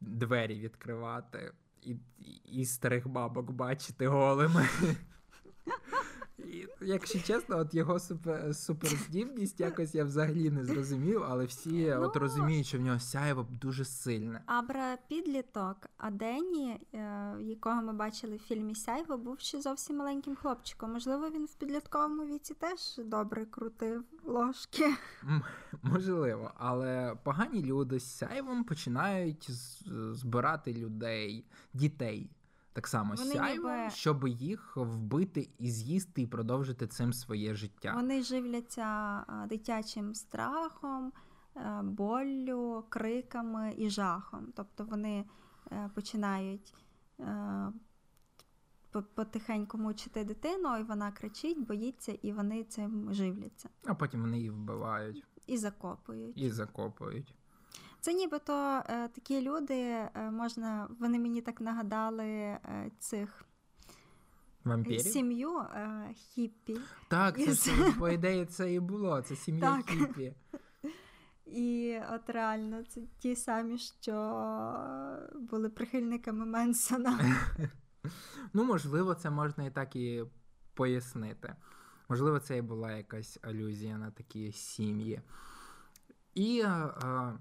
[0.00, 1.52] двері відкривати
[1.82, 1.96] і,
[2.44, 4.68] і старих бабок бачити голими.
[6.52, 12.02] І, Якщо чесно, от його супер, суперздібність якось я взагалі не зрозумів, але всі ну,
[12.02, 14.42] от розуміють, що в нього сяєво дуже сильне.
[14.46, 20.36] Абра підліток, а Дені, е, якого ми бачили в фільмі Сяйво, був ще зовсім маленьким
[20.36, 20.92] хлопчиком.
[20.92, 24.84] Можливо, він в підлітковому віці теж добре крутив ложки.
[25.22, 25.42] М-
[25.82, 29.50] можливо, але погані люди з сяйвом починають
[30.12, 31.44] збирати людей,
[31.74, 32.30] дітей
[32.72, 33.90] так само Вони сяйво, ніби...
[33.90, 37.92] щоб їх вбити і з'їсти і продовжити цим своє життя.
[37.94, 41.12] Вони живляться дитячим страхом,
[41.56, 44.52] е, боллю, криками і жахом.
[44.56, 45.24] Тобто вони
[45.72, 46.74] е, починають
[47.20, 47.72] е,
[49.14, 53.68] потихеньку мучити дитину, і вона кричить, боїться, і вони цим живляться.
[53.84, 55.24] А потім вони її вбивають.
[55.46, 56.38] І закопують.
[56.38, 57.34] І закопують.
[58.02, 58.52] Це нібито
[58.86, 63.44] е, такі люди е, можна, вони мені так нагадали е, цих
[64.64, 65.00] Вампірів?
[65.00, 66.76] сім'ю е, хіппі.
[67.08, 67.70] Так, це Із...
[67.98, 69.22] по ідеї це і було.
[69.22, 69.86] Це сім'я так.
[69.86, 70.34] хіппі.
[71.46, 74.14] І от реально це ті самі, що
[75.34, 77.36] були прихильниками Менсона.
[78.52, 80.24] Ну, можливо, це можна і так і
[80.74, 81.56] пояснити.
[82.08, 85.20] Можливо, це і була якась алюзія на такі сім'ї.
[86.34, 86.62] І.
[86.62, 87.38] А,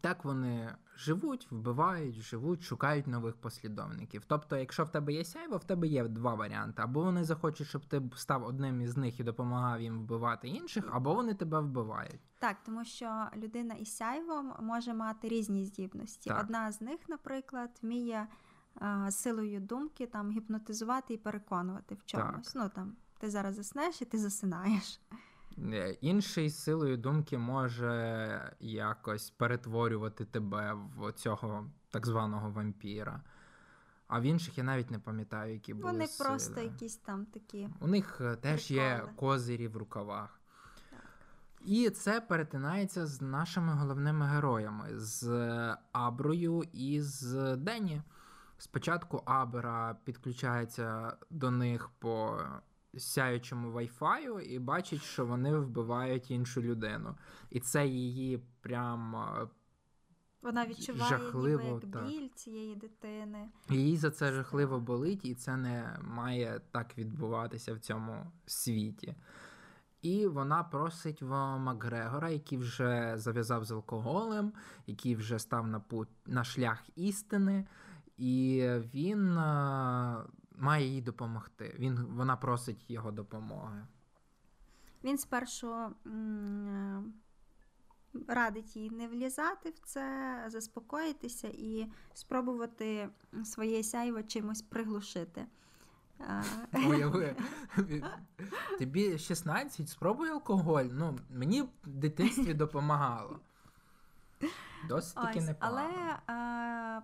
[0.00, 4.22] так вони живуть, вбивають, живуть, шукають нових послідовників.
[4.26, 7.86] Тобто, якщо в тебе є сяйво, в тебе є два варіанти: або вони захочуть, щоб
[7.86, 12.20] ти став одним із них і допомагав їм вбивати інших, або вони тебе вбивають.
[12.38, 16.30] Так, тому що людина із сяйвом може мати різні здібності.
[16.30, 16.40] Так.
[16.44, 18.26] Одна з них, наприклад, вміє
[18.74, 22.52] а, силою думки там гіпнотизувати і переконувати в чомусь.
[22.52, 22.62] Так.
[22.62, 25.00] Ну там ти зараз заснеш і ти засинаєш.
[25.58, 33.20] Е, інший силою думки може якось перетворювати тебе в цього так званого вампіра.
[34.08, 35.92] А в інших я навіть не пам'ятаю, які були.
[35.92, 36.28] Вони сили.
[36.28, 37.68] просто якісь там такі.
[37.80, 38.86] У них е, теж приколи.
[38.86, 40.40] є козирі в рукавах.
[41.64, 48.02] І це перетинається з нашими головними героями: з Аброю і з Дені.
[48.58, 52.40] Спочатку Абра підключається до них по
[52.98, 57.14] сяючому вайфаю і бачить, що вони вбивають іншу людину.
[57.50, 59.16] І це її прям.
[60.42, 63.48] Вона відчуває жахливо, ніби як біль цієї дитини.
[63.70, 69.14] Їй за це жахливо болить, і це не має так відбуватися в цьому світі.
[70.02, 74.52] І вона просить в Макгрегора, який вже зав'язав з алкоголем,
[74.86, 77.66] який вже став на путь на шлях істини,
[78.18, 79.38] і він
[80.62, 81.76] має їй допомогти.
[81.78, 83.86] Він, Вона просить його допомоги.
[85.04, 85.74] Він спершу
[86.06, 87.12] м-
[88.28, 93.08] радить їй не влізати в це, заспокоїтися і спробувати
[93.44, 95.46] своє сяйво чимось приглушити.
[96.88, 97.36] Уяви,
[98.78, 100.84] тобі 16, спробуй алкоголь.
[100.92, 103.40] Ну, Мені в дитинстві допомагало.
[104.88, 105.88] Досить таки непогано.
[105.88, 107.00] Але а,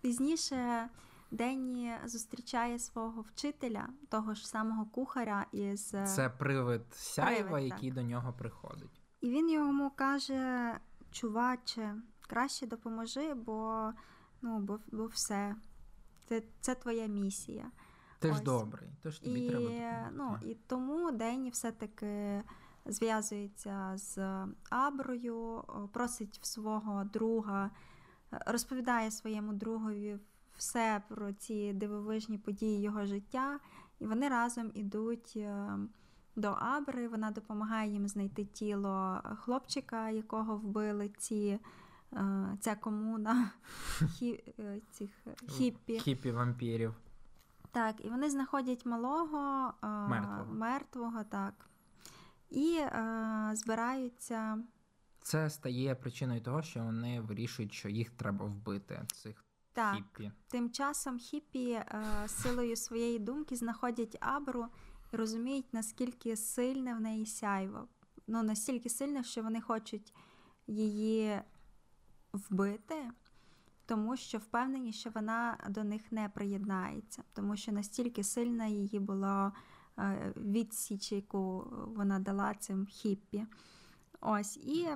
[0.00, 0.88] пізніше
[1.32, 7.90] Денні зустрічає свого вчителя, того ж самого кухаря із е, це привид сяйва, привид, який
[7.90, 7.94] так.
[7.94, 9.02] до нього приходить.
[9.20, 10.72] І він йому каже:
[11.10, 13.90] чуваче, краще допоможи, бо
[14.42, 15.56] ну, бо, бо все,
[16.28, 17.70] це це твоя місія.
[18.18, 18.36] Ти Ось.
[18.36, 20.10] ж добрий, то ж тобі і, треба допомогти.
[20.12, 22.42] Ну, І тому Денні все-таки
[22.86, 27.70] зв'язується з Аброю, просить в свого друга,
[28.30, 30.18] розповідає своєму другові
[30.62, 33.60] все про ці дивовижні події його життя,
[33.98, 35.78] і вони разом ідуть е,
[36.36, 37.08] до Абри.
[37.08, 41.58] Вона допомагає їм знайти тіло хлопчика, якого вбили ці.
[42.12, 43.50] Е, ця комуна
[44.14, 45.10] хі, е, цих
[45.48, 45.98] хіппі.
[45.98, 46.94] Хіппі вампірів.
[47.70, 51.70] Так, і вони знаходять малого мертвого, мертвого так.
[52.50, 54.58] І е, збираються
[55.22, 59.02] це стає причиною того, що вони вирішують, що їх треба вбити.
[59.12, 59.41] Цих
[59.72, 59.94] Так.
[59.94, 60.32] хіппі.
[60.48, 64.66] Тим часом хіпі е, силою своєї думки знаходять Абру
[65.12, 67.88] і розуміють, наскільки сильне в неї сяйво.
[68.26, 70.14] Ну, настільки сильне, що вони хочуть
[70.66, 71.40] її
[72.32, 73.10] вбити,
[73.86, 79.52] тому що впевнені, що вона до них не приєднається, тому що настільки сильна її була
[79.98, 81.66] е, відсіч, яку
[81.96, 83.46] вона дала цим хіппі.
[84.20, 84.88] Ось і.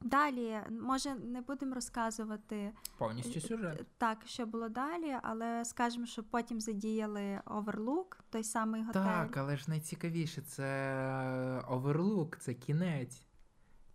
[0.00, 3.86] Далі, може, не будемо розказувати Повністю сюжет.
[3.98, 9.00] так, що було далі, але скажемо, що потім задіяли Оверлук, той самий готель.
[9.00, 13.22] Так, але ж найцікавіше це оверлук, це кінець.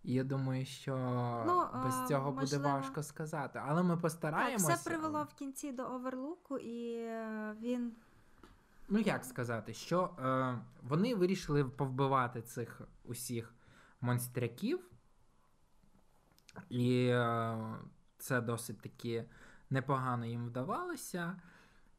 [0.04, 0.96] І я думаю, що
[1.46, 3.60] Ну, без а, цього буде важко сказати.
[3.66, 4.74] Але ми Так, постараємося.
[4.74, 7.92] все привело в кінці до Оверлуку, і е, він
[8.88, 13.54] Ну як сказати, що е, вони вирішили повбивати цих усіх
[14.00, 14.80] монстряків,
[16.68, 17.58] і е,
[18.18, 19.24] це досить таки
[19.70, 21.36] непогано їм вдавалося.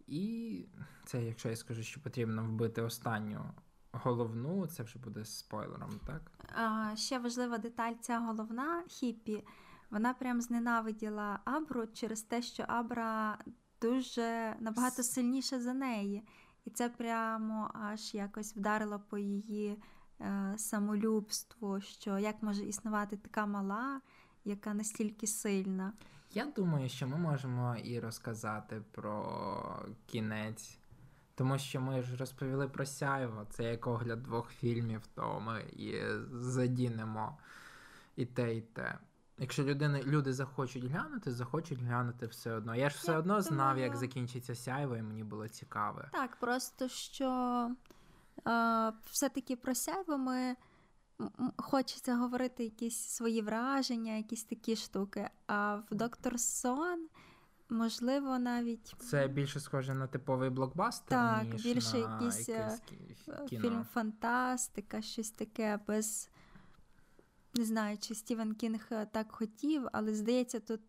[0.08, 0.66] І
[1.06, 3.54] це, якщо я скажу, що потрібно вбити останню
[3.92, 6.32] головну, це вже буде спойлером, так?
[6.56, 9.44] а, ще важлива деталь, ця головна хіппі,
[9.90, 13.38] вона прям зненавиділа Абру через те, що Абра
[13.82, 16.28] дуже набагато сильніша за неї.
[16.66, 19.84] І це прямо аж якось вдарило по її
[20.22, 24.02] е, самолюбству, що як може існувати така мала,
[24.46, 25.94] яка настільки сильна.
[26.34, 30.78] Я думаю, що ми можемо і розказати про кінець.
[31.36, 36.02] Тому що ми ж розповіли про сяйво, це як огляд двох фільмів, то ми і
[36.32, 37.38] задінемо
[38.16, 38.98] і те, і те.
[39.38, 42.76] Якщо людини, люди захочуть глянути, захочуть глянути все одно.
[42.76, 46.02] Я ж все Я одно знав, як закінчиться сяйво, і мені було цікаво.
[46.12, 47.70] Так, просто що
[48.48, 50.56] е, все-таки про сяйво ми
[51.58, 55.30] хочеться говорити якісь свої враження, якісь такі штуки.
[55.48, 57.08] А в Доктор Сон,
[57.70, 63.46] можливо, навіть Це більше схоже на типовий блокбастер, Так, ніж більше на якийсь, е, кі-
[63.48, 63.62] кіно.
[63.62, 66.30] фільм фантастика, щось таке без.
[67.56, 70.82] Не знаю, чи Стівен Кінг е, так хотів, але здається, тут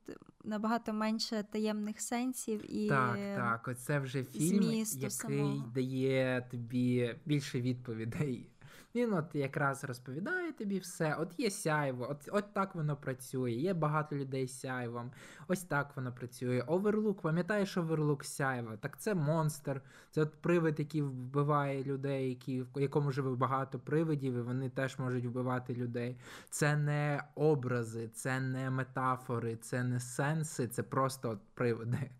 [0.45, 5.67] набагато менше таємних сенсів і Так, так, оце вже фільм, який самого.
[5.75, 8.51] дає тобі більше відповідей.
[8.95, 11.15] Він от якраз розповідає тобі все.
[11.15, 13.51] От є сяйво, от, от так воно працює.
[13.51, 15.11] Є багато людей з сяйвом.
[15.49, 16.61] Ось так воно працює.
[16.61, 18.77] Оверлук, пам'ятаєш оверлук сяйво?
[18.77, 19.81] Так це монстр.
[20.11, 24.99] Це от привид, який вбиває людей, які, в якому живе багато привидів, і вони теж
[24.99, 26.17] можуть вбивати людей.
[26.51, 32.11] Це не образи, це не метафори, це не сенси, це просто от привиди.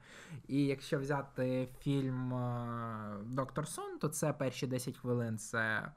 [0.49, 5.93] І якщо взяти фільм е, Доктор Сон, то це перші 10 хвилин це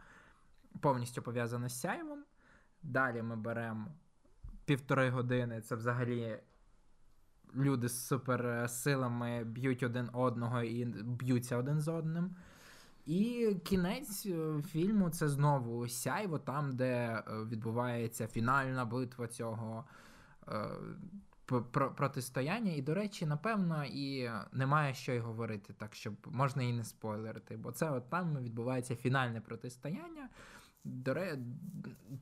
[0.77, 2.23] повністю пов'язано з сяйвом.
[2.83, 3.87] Далі ми беремо
[4.65, 5.61] півтори години.
[5.61, 6.39] Це взагалі
[7.55, 12.35] люди з суперсилами б'ють один одного і б'ються один з одним.
[13.05, 19.85] І кінець е, фільму це знову сяйво, там, де е, відбувається фінальна битва цього
[20.47, 20.69] е,
[21.95, 22.71] протистояння.
[22.71, 27.57] І, до речі, напевно, і немає що й говорити, так щоб можна і не спойлерити,
[27.57, 30.29] бо це от там відбувається фінальне протистояння,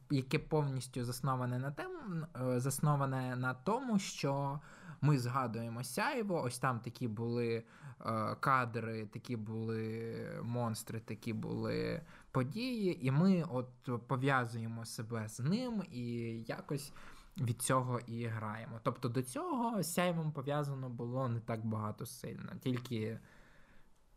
[0.10, 4.60] яке повністю засноване на тем, е, засноване на тому, що
[5.02, 7.64] ми згадуємо сяйво, ось там такі були
[8.06, 12.02] е, кадри, такі були монстри, такі були
[12.32, 16.06] події, і ми от пов'язуємо себе з ним і
[16.48, 16.94] якось
[17.38, 18.80] від цього і граємо.
[18.84, 23.20] Тобто до цього сяйвом пов'язано було не так багато сильно, тільки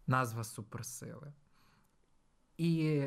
[0.06, 1.32] назва суперсили.
[2.56, 3.04] І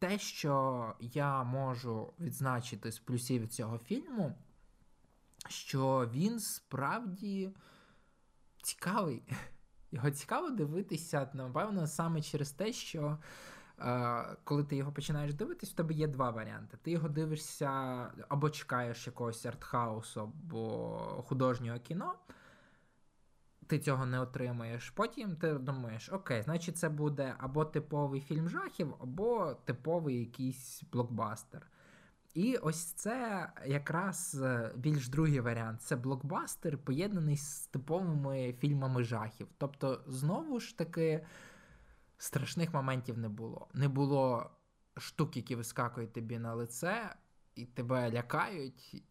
[0.00, 4.34] те, що я можу відзначити з плюсів цього фільму,
[5.48, 7.54] що він справді
[8.62, 9.22] цікавий.
[9.92, 13.18] Його цікаво дивитися, напевно, саме через те, що
[13.78, 16.78] е, коли ти його починаєш дивитись, в тебе є два варіанти.
[16.82, 17.70] Ти його дивишся
[18.28, 22.14] або чекаєш якогось артхаусу, або художнього кіно.
[23.70, 24.90] Ти цього не отримаєш.
[24.90, 31.66] Потім ти думаєш, окей, значить, це буде або типовий фільм жахів, або типовий якийсь блокбастер.
[32.34, 35.82] І ось це якраз е, більш другий варіант.
[35.82, 39.48] Це блокбастер, поєднаний з типовими фільмами жахів.
[39.58, 41.26] Тобто, знову ж таки,
[42.18, 43.68] страшних моментів не було.
[43.74, 44.50] Не було
[44.96, 47.14] штук, які вискакують тобі на лице
[47.54, 49.04] і тебе лякають.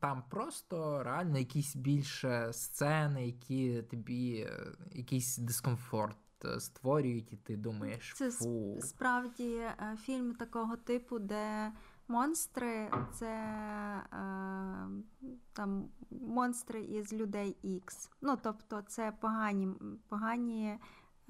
[0.00, 7.56] Там просто реально якісь більше сцени, які тобі е, якийсь дискомфорт е, створюють, і ти
[7.56, 8.78] думаєш, Це фу.
[8.80, 11.72] справді е, фільм такого типу, де
[12.08, 13.26] монстри це
[14.12, 14.88] е,
[15.52, 18.10] там монстри із людей Ікс.
[18.22, 19.68] Ну, тобто, це погані
[20.08, 20.78] погані,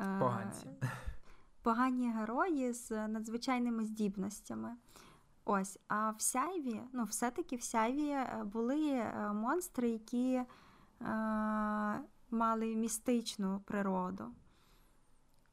[0.01, 0.67] е, Поганці.
[1.63, 4.77] погані герої з надзвичайними здібностями.
[5.49, 10.47] Ось, а в сяйві, ну, все-таки в сяйві е, були е, монстри, які е,
[12.31, 14.25] мали містичну природу.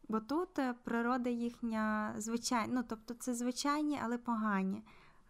[0.09, 4.83] Бо тут е, природа їхня звичайна, ну тобто це звичайні, але погані.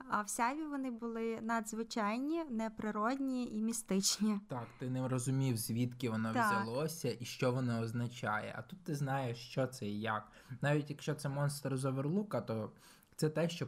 [0.09, 4.39] А в сяві вони були надзвичайні, неприродні і містичні.
[4.47, 6.45] Так, ти не розумів, звідки воно так.
[6.45, 8.55] взялося і що воно означає.
[8.57, 10.31] А тут ти знаєш, що це і як.
[10.61, 12.71] Навіть якщо це монстр з оверлука, то
[13.15, 13.67] це те, що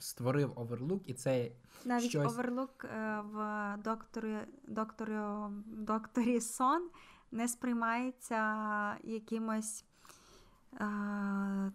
[0.00, 1.50] створив оверлук, і це
[1.84, 2.32] навіть щось...
[2.32, 4.38] оверлук е, в докторі,
[4.68, 5.18] докторі,
[5.66, 6.90] докторі сон
[7.30, 8.40] не сприймається
[9.04, 9.84] якимось
[10.78, 11.70] а,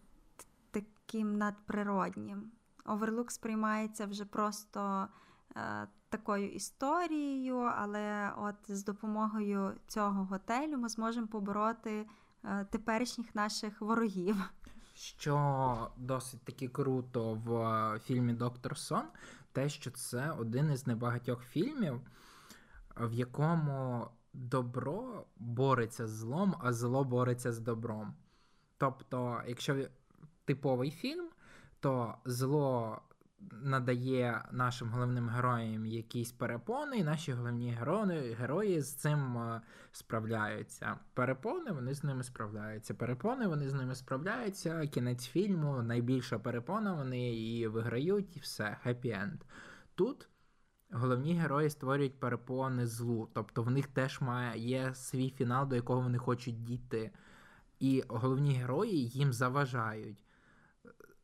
[0.71, 2.51] таким надприроднім.
[2.85, 5.07] Оверлук сприймається вже просто
[5.55, 12.05] е, такою історією, але от з допомогою цього готелю ми зможемо побороти
[12.43, 14.35] е, теперішніх наших ворогів.
[15.01, 19.03] Що досить таки круто в е, фільмі Доктор Сон,
[19.51, 22.01] те, що це один із небагатьох фільмів,
[22.97, 28.13] в якому добро бореться з злом, а зло бореться з добром.
[28.77, 29.87] Тобто, якщо
[30.45, 31.29] типовий фільм,
[31.79, 33.01] то зло
[33.63, 39.61] надає нашим головним героям якісь перепони, і наші головні герої герої з цим е,
[39.91, 40.97] справляються.
[41.13, 42.93] Перепони вони з ними справляються.
[42.93, 44.87] Перепони вони з ними справляються.
[44.87, 49.41] Кінець фільму, найбільша перепона, вони її виграють, і все, хеппі-енд.
[49.95, 50.27] Тут.
[50.93, 56.01] Головні герої створюють перепони злу, тобто в них теж має є свій фінал, до якого
[56.01, 57.11] вони хочуть дійти.
[57.79, 60.23] І головні герої їм заважають.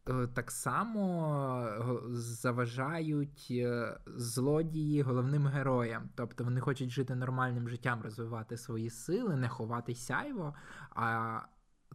[0.09, 6.09] Е, так само заважають е, злодії головним героям.
[6.15, 10.55] Тобто вони хочуть жити нормальним життям, розвивати свої сили, не ховати сяйво,
[10.89, 11.39] а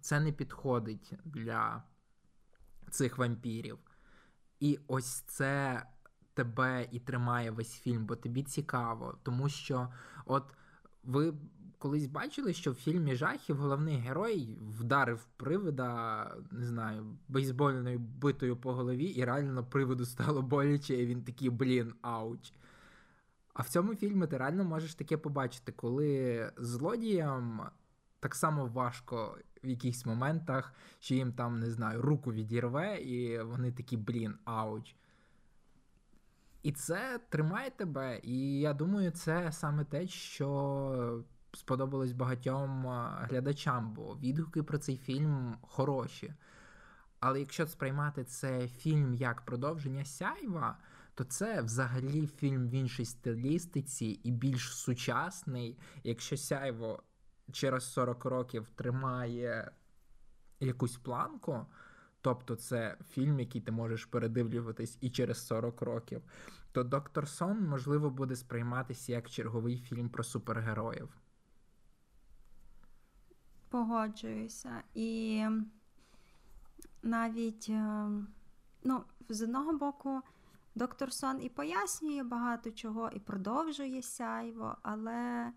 [0.00, 1.82] це не підходить для
[2.90, 3.78] цих вампірів.
[4.60, 5.82] І ось це
[6.34, 9.88] тебе і тримає весь фільм, бо тобі цікаво, тому що
[10.26, 10.54] от
[11.02, 11.34] ви
[11.82, 18.72] колись бачили, що в фільмі жахів головний герой вдарив привида, не знаю, бейсбольною битою по
[18.72, 22.52] голові, і реально привиду стало боляче, і він такий, блін, ауч.
[23.54, 27.70] А в цьому фільмі ти реально можеш таке побачити, коли злодіям
[28.20, 33.72] так само важко в якихось моментах, що їм там, не знаю, руку відірве, і вони
[33.72, 34.94] такі, блін, ауч.
[36.62, 38.20] І це тримає тебе.
[38.22, 42.86] І я думаю, це саме те, що сподобалось багатьом
[43.20, 46.34] глядачам, бо відгуки про цей фільм хороші.
[47.20, 50.78] Але якщо сприймати це фільм як продовження сяйва,
[51.14, 55.78] то це взагалі фільм в іншій стилістиці і більш сучасний.
[56.04, 57.02] Якщо сяйво
[57.52, 59.72] через 40 років тримає
[60.60, 61.66] якусь планку,
[62.20, 66.22] тобто це фільм, який ти можеш передивлюватись і через 40 років,
[66.72, 71.21] то Доктор Сон можливо буде сприйматися як черговий фільм про супергероїв.
[73.72, 74.82] Погоджуюся.
[74.94, 75.44] І
[77.02, 78.08] навіть, е,
[78.84, 80.20] ну, з одного боку,
[80.74, 85.52] доктор Сон і пояснює багато чого, і продовжує сяйво, але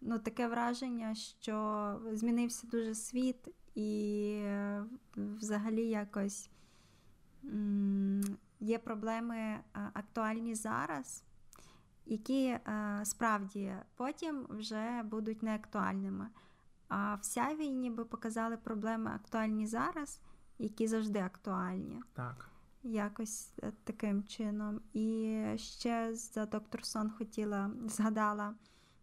[0.00, 4.84] ну, таке враження, що змінився дуже світ, і е,
[5.16, 6.50] взагалі якось
[8.60, 11.22] є проблеми е, актуальні зараз.
[12.08, 12.58] Які
[13.02, 16.28] справді потім вже будуть неактуальними.
[16.88, 20.20] А в сяві ніби показали проблеми актуальні зараз,
[20.58, 22.02] які завжди актуальні.
[22.12, 22.50] Так.
[22.82, 24.80] Якось е, таким чином.
[24.92, 28.54] І ще за доктор Сон хотіла згадала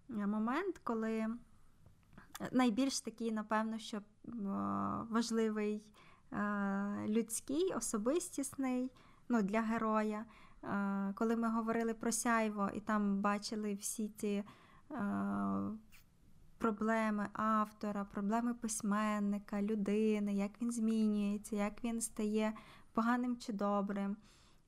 [0.09, 1.29] е, момент, коли е,
[2.51, 4.01] найбільш такий, напевно, що
[5.09, 5.83] важливий
[7.07, 8.91] людський, особистісний
[9.29, 10.25] ну, для героя.
[11.15, 14.43] Коли ми говорили про сяйво і там бачили всі ці
[16.63, 22.53] проблеми автора, проблеми письменника, людини, як він змінюється, як він стає
[22.93, 24.17] поганим чи добрим.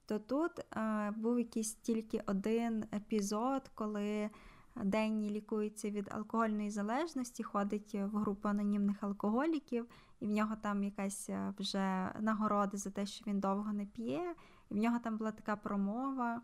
[0.05, 4.29] То тут е, був якийсь тільки один епізод, коли
[4.83, 9.85] Денні лікується від алкогольної залежності, ходить в групу анонімних алкоголіків,
[10.19, 14.35] і в нього там якась е, вже нагорода за те, що він довго не п'є,
[14.69, 16.41] і в нього там була така промова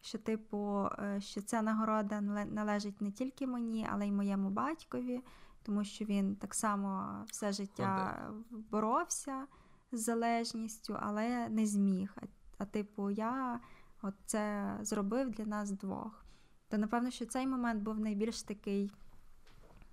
[0.00, 5.20] що, типу, е, що ця нагорода належить не тільки мені, але й моєму батькові,
[5.62, 8.16] тому що він так само все життя
[8.50, 9.46] боровся
[9.92, 12.16] з залежністю, але не зміг.
[12.16, 12.26] А,
[12.58, 13.60] а типу, я
[14.02, 16.24] от це зробив для нас двох.
[16.68, 18.92] То напевно, що цей момент був найбільш такий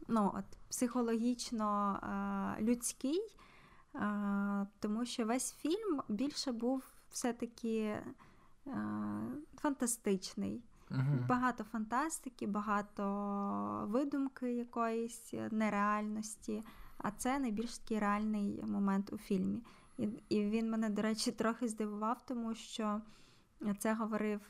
[0.08, 3.22] ну, от, психологічно е, людський,
[3.96, 7.98] е, тому що весь фільм більше був все-таки
[9.62, 10.64] фантастичний.
[10.92, 11.26] Угу.
[11.28, 16.64] Багато фантастики, багато видумки якоїсь нереальності.
[16.98, 19.64] А це найбільш такий реальний момент у фільмі.
[19.98, 23.02] І і він мене, до речі, трохи здивував, тому що
[23.80, 24.42] це говорив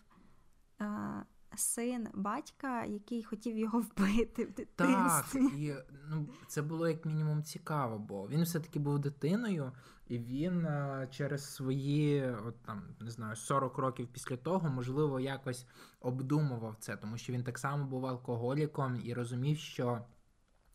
[0.82, 1.24] е,
[1.57, 5.49] син батька, який хотів його вбити в дитинстві.
[5.49, 5.75] Так, і
[6.09, 9.71] ну, це було як мінімум цікаво, бо він все-таки був дитиною,
[10.07, 15.67] і він а, через свої, от там не знаю, 40 років після того, можливо, якось
[15.99, 20.01] обдумував це, тому що він так само був алкоголіком і розумів, що.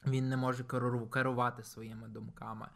[0.07, 0.65] Він не може
[1.11, 2.69] керувати своїми думками.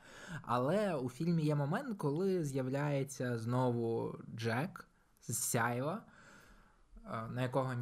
[0.43, 4.89] Але у фільмі є момент, коли з'являється знову Джек
[5.21, 6.03] з Сяєва,
[7.31, 7.75] на якого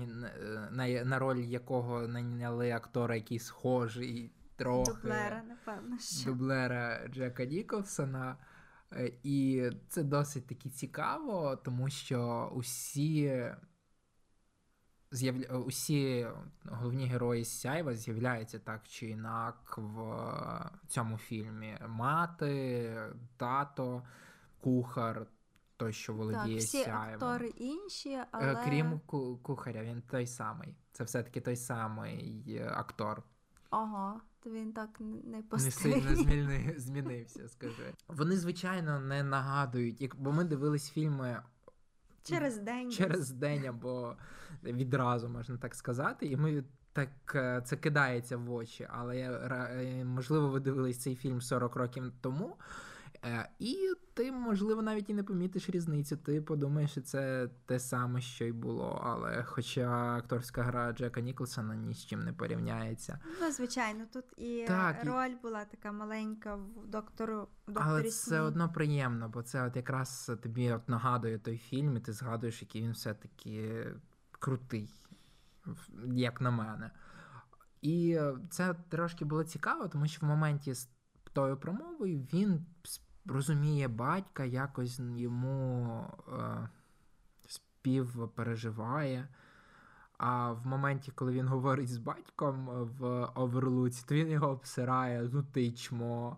[0.70, 5.98] на, на роль якого найняли актора, який схожий трохи дублера, напевно.
[5.98, 6.30] що.
[6.30, 8.36] Дублера Джека Ніколсона.
[8.92, 13.44] Е, і це досить таки цікаво, тому що усі
[15.10, 15.46] з'явля...
[15.46, 16.26] усі
[16.64, 22.96] головні герої Сяйва з'являються так чи інак в цьому фільмі: мати,
[23.36, 24.02] тато,
[24.60, 25.26] кухар
[25.76, 27.14] той, що володіє так, всі сяєвом.
[27.14, 28.64] актори інші, Е, але...
[28.64, 29.00] Крім
[29.42, 30.76] кухаря, він той самий.
[30.92, 33.22] Це все-таки той самий е, актор.
[33.70, 36.16] Ого, то він так не Не сильно
[36.76, 37.94] змінився, скажи.
[38.08, 41.42] Вони, звичайно, не нагадують, бо ми дивились фільми.
[42.22, 42.92] Через день.
[42.92, 44.16] Через день або
[44.62, 46.26] відразу, можна так сказати.
[46.26, 48.88] І ми так е, це кидається в очі.
[48.90, 52.56] Але можливо, ви дивились цей фільм 40 років тому.
[53.24, 53.76] Е, і
[54.14, 56.16] ти, можливо, навіть і не помітиш різницю.
[56.16, 59.02] Ти подумаєш, що це те саме, що й було.
[59.04, 63.18] Але хоча акторська гра Джека Ніколсона ні з чим не порівняється.
[63.40, 67.48] Ну, звичайно, тут і так, роль була така маленька в доктору.
[67.66, 72.00] В Але це одно приємно, бо це от якраз тобі от нагадує той фільм, і
[72.00, 73.86] ти згадуєш, який він все-таки
[74.30, 74.90] крутий,
[76.14, 76.90] як на мене.
[77.82, 78.20] І
[78.50, 80.88] це трошки було цікаво, тому що в моменті з
[81.32, 82.66] тою промовою він
[83.26, 86.68] розуміє батька, якось йому е,
[87.46, 89.28] співпереживає.
[90.18, 92.66] А в моменті, коли він говорить з батьком
[92.98, 96.36] в оверлуці, то він його обсирає, ну ти чмо,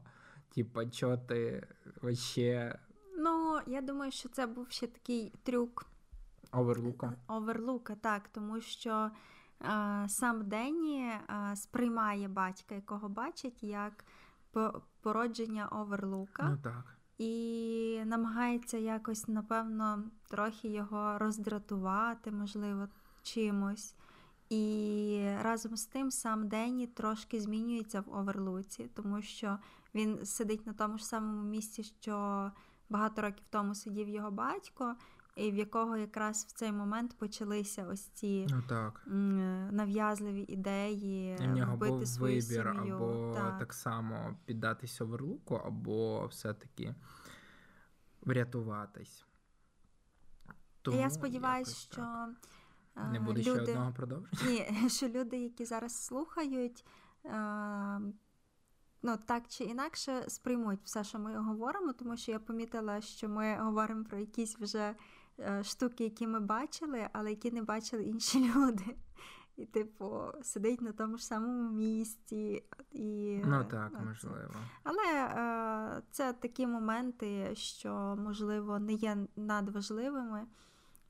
[0.55, 1.67] типа, чо ти
[2.03, 2.79] вообще.
[3.19, 5.87] Ну, я думаю, що це був ще такий трюк
[6.53, 7.13] оверлука.
[7.29, 9.11] Оверлука, так, тому що
[9.63, 14.05] е, сам Денні е, сприймає батька, якого бачить, як
[15.01, 16.49] породження оверлука.
[16.51, 16.97] Ну так.
[17.19, 22.89] І намагається якось, напевно, трохи його роздратувати, можливо,
[23.23, 23.95] чимось.
[24.49, 29.59] І разом з тим сам Денні трошки змінюється в оверлуці, тому що
[29.95, 32.51] він сидить на тому ж самому місці, що
[32.89, 34.95] багато років тому сидів його батько,
[35.37, 39.03] і в якого якраз в цей момент почалися ось ці ну, так.
[39.73, 42.95] нав'язливі ідеї і в нього вбити був свою вибір сім'ю.
[42.95, 43.59] або так.
[43.59, 46.95] так само піддатись оверлуку, або все-таки
[48.23, 49.25] врятуватись.
[50.83, 52.29] Тому Я сподіваюся, що
[53.13, 53.63] не буде люди...
[53.63, 54.51] ще одного продовження.
[54.51, 56.85] Ні, що люди, які зараз слухають,
[59.03, 63.57] ну так чи інакше сприймуть все, що ми говоримо, тому що я помітила, що ми
[63.57, 64.95] говоримо про якісь вже Е,
[65.63, 68.97] штуки, які ми бачили, але які не бачили інші люди.
[69.57, 72.65] І, типу, сидить на тому ж самому місці.
[72.93, 74.01] І, Ну так, це.
[74.01, 74.55] можливо.
[74.85, 80.47] Але е, це такі моменти, що, можливо, не є надважливими.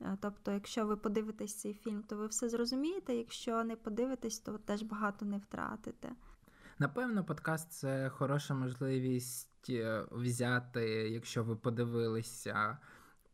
[0.00, 3.14] Е, тобто, якщо ви подивитесь цей фільм, то ви все зрозумієте.
[3.14, 6.12] Якщо не подивитесь, то теж багато не втратите.
[6.78, 12.78] Напевно, подкаст це хороша можливість е, взяти, якщо ви подивилися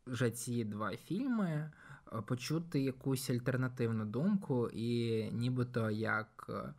[0.07, 1.71] вже ці два фільми
[2.13, 6.73] е, почути якусь альтернативну думку і нібито як е,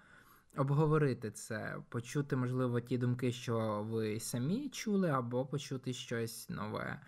[0.57, 7.01] обговорити це, почути, можливо, ті думки, що ви самі чули, або почути щось нове.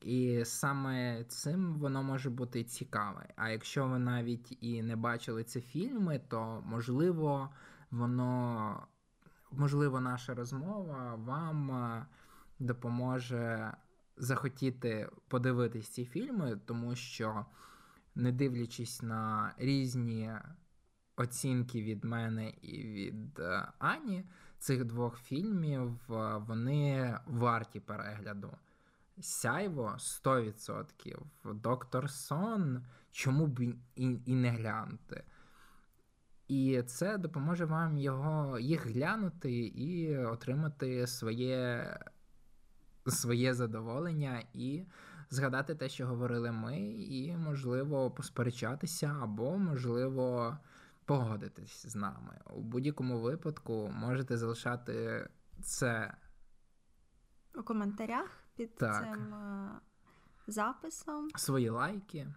[0.00, 3.28] І саме цим воно може бути цікаве.
[3.36, 7.50] А якщо ви навіть і не бачили ці фільми, то можливо,
[7.90, 8.86] воно,
[9.50, 12.06] можливо, наша розмова вам е,
[12.58, 13.72] допоможе
[14.16, 17.46] захотіти подивитись ці фільми, тому що,
[18.14, 20.32] не дивлячись на різні
[21.16, 24.24] оцінки від мене і від е, Ані,
[24.58, 28.56] цих двох фільмів е, вони варті перегляду.
[29.20, 31.18] Сяйво 100%.
[31.44, 33.74] Доктор Сон, чому б і,
[34.26, 35.24] і не глянути?
[36.48, 41.86] І це допоможе вам його, їх глянути і отримати своє
[43.06, 44.86] своє задоволення і
[45.30, 50.56] згадати те, що говорили ми, і, можливо, посперечатися, або, можливо,
[51.04, 52.40] погодитись з нами.
[52.54, 55.28] У будь-якому випадку можете залишати
[55.62, 56.16] це
[57.54, 59.02] у коментарях під так.
[59.02, 59.70] цим е,
[60.46, 61.28] записом.
[61.36, 62.34] Свої лайки,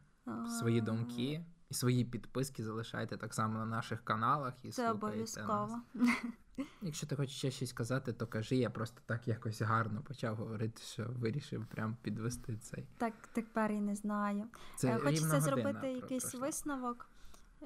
[0.60, 1.46] свої думки.
[1.70, 5.82] І свої підписки залишайте так само на наших каналах і Це обов'язково.
[5.94, 6.10] Нас.
[6.82, 8.56] Якщо ти хочеш ще щось сказати, то кажи.
[8.56, 12.88] Я просто так якось гарно почав говорити, що вирішив прям підвести цей.
[12.98, 14.48] Так тепер і не знаю.
[14.76, 16.40] Це е, Хочеться зробити якийсь пройшла.
[16.40, 17.10] висновок,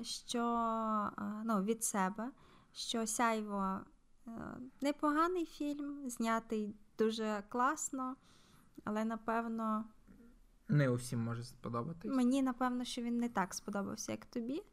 [0.02, 0.44] що
[1.18, 2.32] е, ну, від себе,
[2.74, 3.80] що сяйво
[4.28, 4.32] е,
[4.82, 8.16] непоганий фільм, знятий дуже класно,
[8.84, 9.86] але напевно.
[10.70, 12.12] Не усім може сподобатись.
[12.12, 14.64] Мені напевно, що він не так сподобався, як тобі.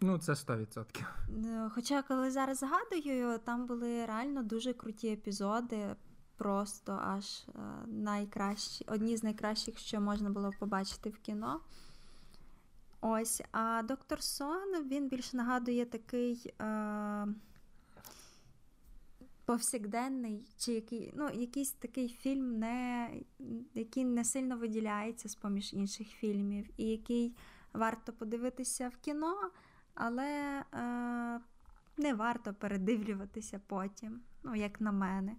[0.00, 1.04] Ну, це 100%.
[1.46, 5.96] Е, хоча, коли зараз згадую, там були реально дуже круті епізоди,
[6.36, 11.60] просто аж е, найкращі, одні з найкращих, що можна було побачити в кіно.
[13.00, 16.54] Ось, а доктор Сон він більше нагадує такий.
[16.60, 17.26] Е-
[19.44, 23.10] повсякденний, чи який, ну, якийсь такий фільм, не,
[23.74, 27.36] який не сильно виділяється з поміж інших фільмів, і який
[27.72, 29.50] варто подивитися в кіно,
[29.94, 31.40] але е,
[31.96, 35.36] не варто передивлюватися потім, ну, як на мене.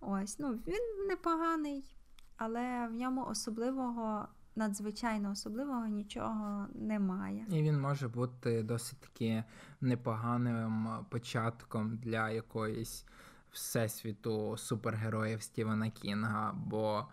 [0.00, 1.96] Ось, ну, Він непоганий,
[2.36, 4.28] але в ньому особливого.
[4.58, 7.46] Надзвичайно особливого нічого немає.
[7.48, 9.44] І він може бути досить таки
[9.80, 13.04] непоганим початком для якоїсь
[13.50, 16.52] всесвіту супергероїв Стівена Кінга.
[16.52, 17.06] Бо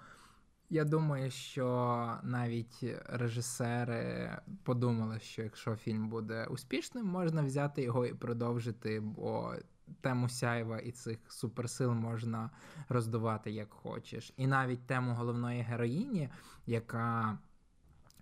[0.73, 4.31] я думаю, що навіть режисери
[4.63, 9.55] подумали, що якщо фільм буде успішним, можна взяти його і продовжити, бо
[10.01, 12.49] тему сяйва і цих суперсил можна
[12.89, 14.33] роздувати як хочеш.
[14.37, 16.29] І навіть тему головної героїні,
[16.65, 17.37] яка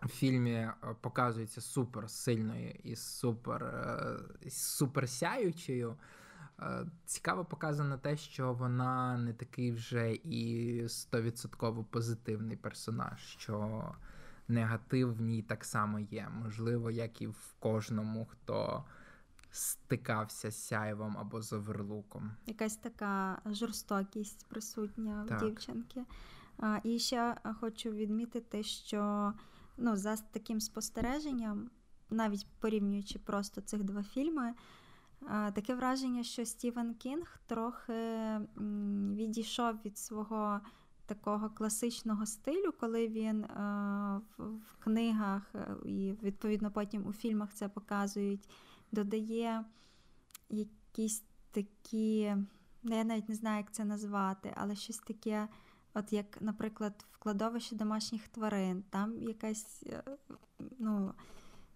[0.02, 0.70] в фільмі
[1.02, 5.96] показується супер сильною і супер, е, супер сяючою.
[6.62, 13.84] Е, цікаво показано те, що вона не такий вже і стовідсотково позитивний персонаж, що
[14.48, 16.30] негатив в ній так само є.
[16.44, 18.84] Можливо, як і в кожному, хто
[19.52, 22.32] стикався з сяйвом або з оверлуком.
[22.46, 25.42] Якась така жорстокість присутня так.
[25.42, 26.06] в дівчинки.
[26.84, 29.34] І ще хочу відмітити, що
[29.78, 31.70] ну, за таким спостереженням,
[32.10, 34.54] навіть порівнюючи просто цих два фільми.
[35.28, 37.94] Таке враження, що Стівен Кінг трохи
[39.16, 40.62] відійшов від свого
[41.06, 43.46] такого класичного стилю, коли він
[44.38, 48.50] в книгах е, і, відповідно, потім у фільмах це показують,
[48.92, 49.66] додає
[50.50, 52.36] якісь такі,
[52.84, 55.48] ну, я навіть не знаю, як це назвати, але щось таке,
[55.94, 60.04] от як, наприклад, вкладовище домашніх тварин, там якась е,
[60.80, 61.14] ну,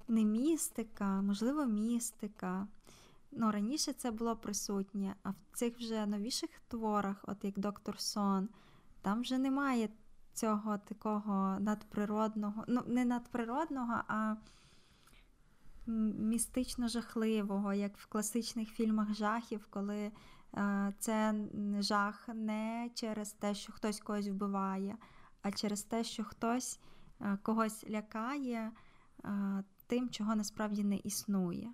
[0.08, 2.68] не містика, можливо, містика.
[3.38, 8.50] Ну, Раніше це було присутнє, а в цих вже новіших творах, от як Доктор Сон,
[9.02, 9.90] там вже немає
[10.34, 14.36] цього такого надприродного, ну, не надприродного, а
[15.88, 20.12] містично жахливого, як в класичних фільмах жахів, коли
[20.58, 21.36] е, це
[21.80, 24.98] жах не через те, що хтось когось вбиває,
[25.42, 26.80] а через те, що хтось
[27.22, 28.72] е, когось лякає
[29.26, 31.74] е, тим, чого насправді не існує.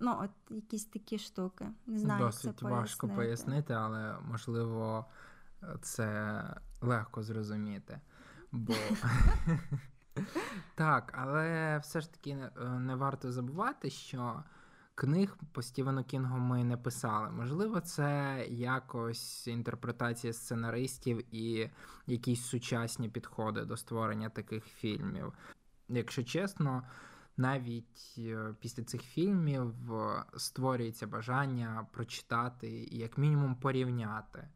[0.00, 1.66] Ну, от якісь такі штуки.
[1.86, 5.04] Не знаю, Досить як це важко пояснити, але можливо
[5.82, 6.42] це
[6.80, 8.00] легко зрозуміти.
[8.52, 8.74] Бо
[10.74, 14.42] так, але все ж таки не варто забувати, що
[14.94, 17.30] книг по Стівену Кінгу ми не писали.
[17.30, 21.70] Можливо, це якось інтерпретація сценаристів і
[22.06, 25.32] якісь сучасні підходи до створення таких фільмів.
[25.88, 26.82] Якщо чесно
[27.40, 34.48] навіть е, після цих фільмів е, створюється бажання прочитати і як мінімум порівняти.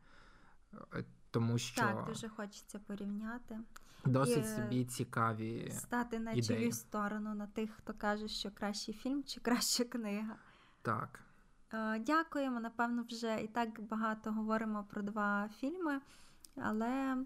[0.94, 3.58] Е, тому що Так, дуже хочеться порівняти.
[4.04, 5.70] Досить і собі цікаві.
[5.70, 10.36] Стати на чию сторону на тих, хто каже, що кращий фільм чи краща книга.
[10.82, 11.20] Так.
[12.00, 12.60] Дякуємо.
[12.60, 16.00] Напевно, вже і так багато говоримо про два фільми,
[16.56, 17.16] але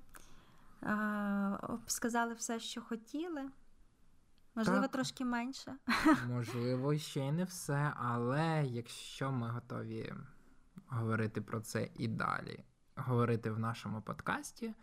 [1.87, 3.51] сказали все, що хотіли.
[4.59, 4.91] Можливо, так.
[4.91, 5.77] трошки менше.
[6.29, 10.15] Можливо, ще й не все, але якщо ми готові
[10.87, 12.65] говорити про це і далі,
[12.97, 14.75] говорити в нашому подкасті,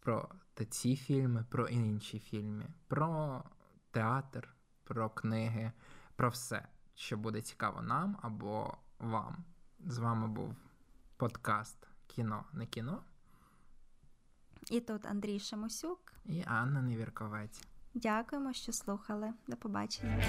[0.00, 0.28] про
[0.70, 3.44] ці фільми, про інші фільми, про
[3.90, 4.48] театр,
[4.84, 5.72] про книги,
[6.16, 9.44] про все, що буде цікаво нам або вам.
[9.86, 10.56] З вами був
[11.16, 13.02] подкаст Кіно не кіно.
[14.70, 17.73] І тут Андрій Шамусюк і Анна Невірковець.
[17.94, 19.32] Дякуємо, що слухали.
[19.48, 20.22] До побачення.